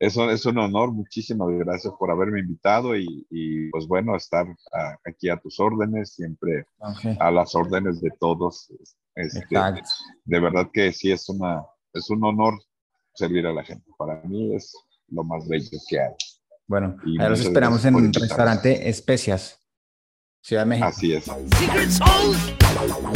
Eso 0.00 0.30
es 0.30 0.46
un 0.46 0.56
honor, 0.56 0.92
muchísimas 0.92 1.50
gracias 1.50 1.92
por 1.98 2.10
haberme 2.10 2.40
invitado 2.40 2.96
y, 2.96 3.68
pues 3.70 3.86
bueno, 3.86 4.16
estar 4.16 4.46
aquí 5.04 5.28
a 5.28 5.36
tus 5.36 5.60
órdenes, 5.60 6.14
siempre 6.14 6.64
a 7.20 7.30
las 7.30 7.54
órdenes 7.54 8.00
de 8.00 8.10
todos. 8.18 8.72
Este, 9.14 9.46
de 10.24 10.40
verdad 10.40 10.70
que 10.72 10.92
sí 10.94 11.12
es 11.12 11.28
una, 11.28 11.62
es 11.92 12.08
un 12.08 12.24
honor 12.24 12.54
servir 13.12 13.46
a 13.46 13.52
la 13.52 13.62
gente. 13.62 13.90
Para 13.98 14.22
mí 14.22 14.54
es 14.54 14.72
lo 15.08 15.22
más 15.22 15.46
bello 15.46 15.78
que 15.86 16.00
hay. 16.00 16.14
Bueno, 16.66 16.96
ahí 17.04 17.28
los 17.28 17.40
esperamos 17.40 17.84
en 17.84 17.96
el 17.96 18.14
restaurante 18.14 18.88
Especias. 18.88 19.60
Ciudad 20.40 20.62
de 20.62 20.68
México. 20.70 20.88
Así 20.88 21.12
es. 21.12 21.26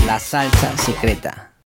La 0.07 0.19
salsa 0.19 0.77
secreta. 0.77 1.54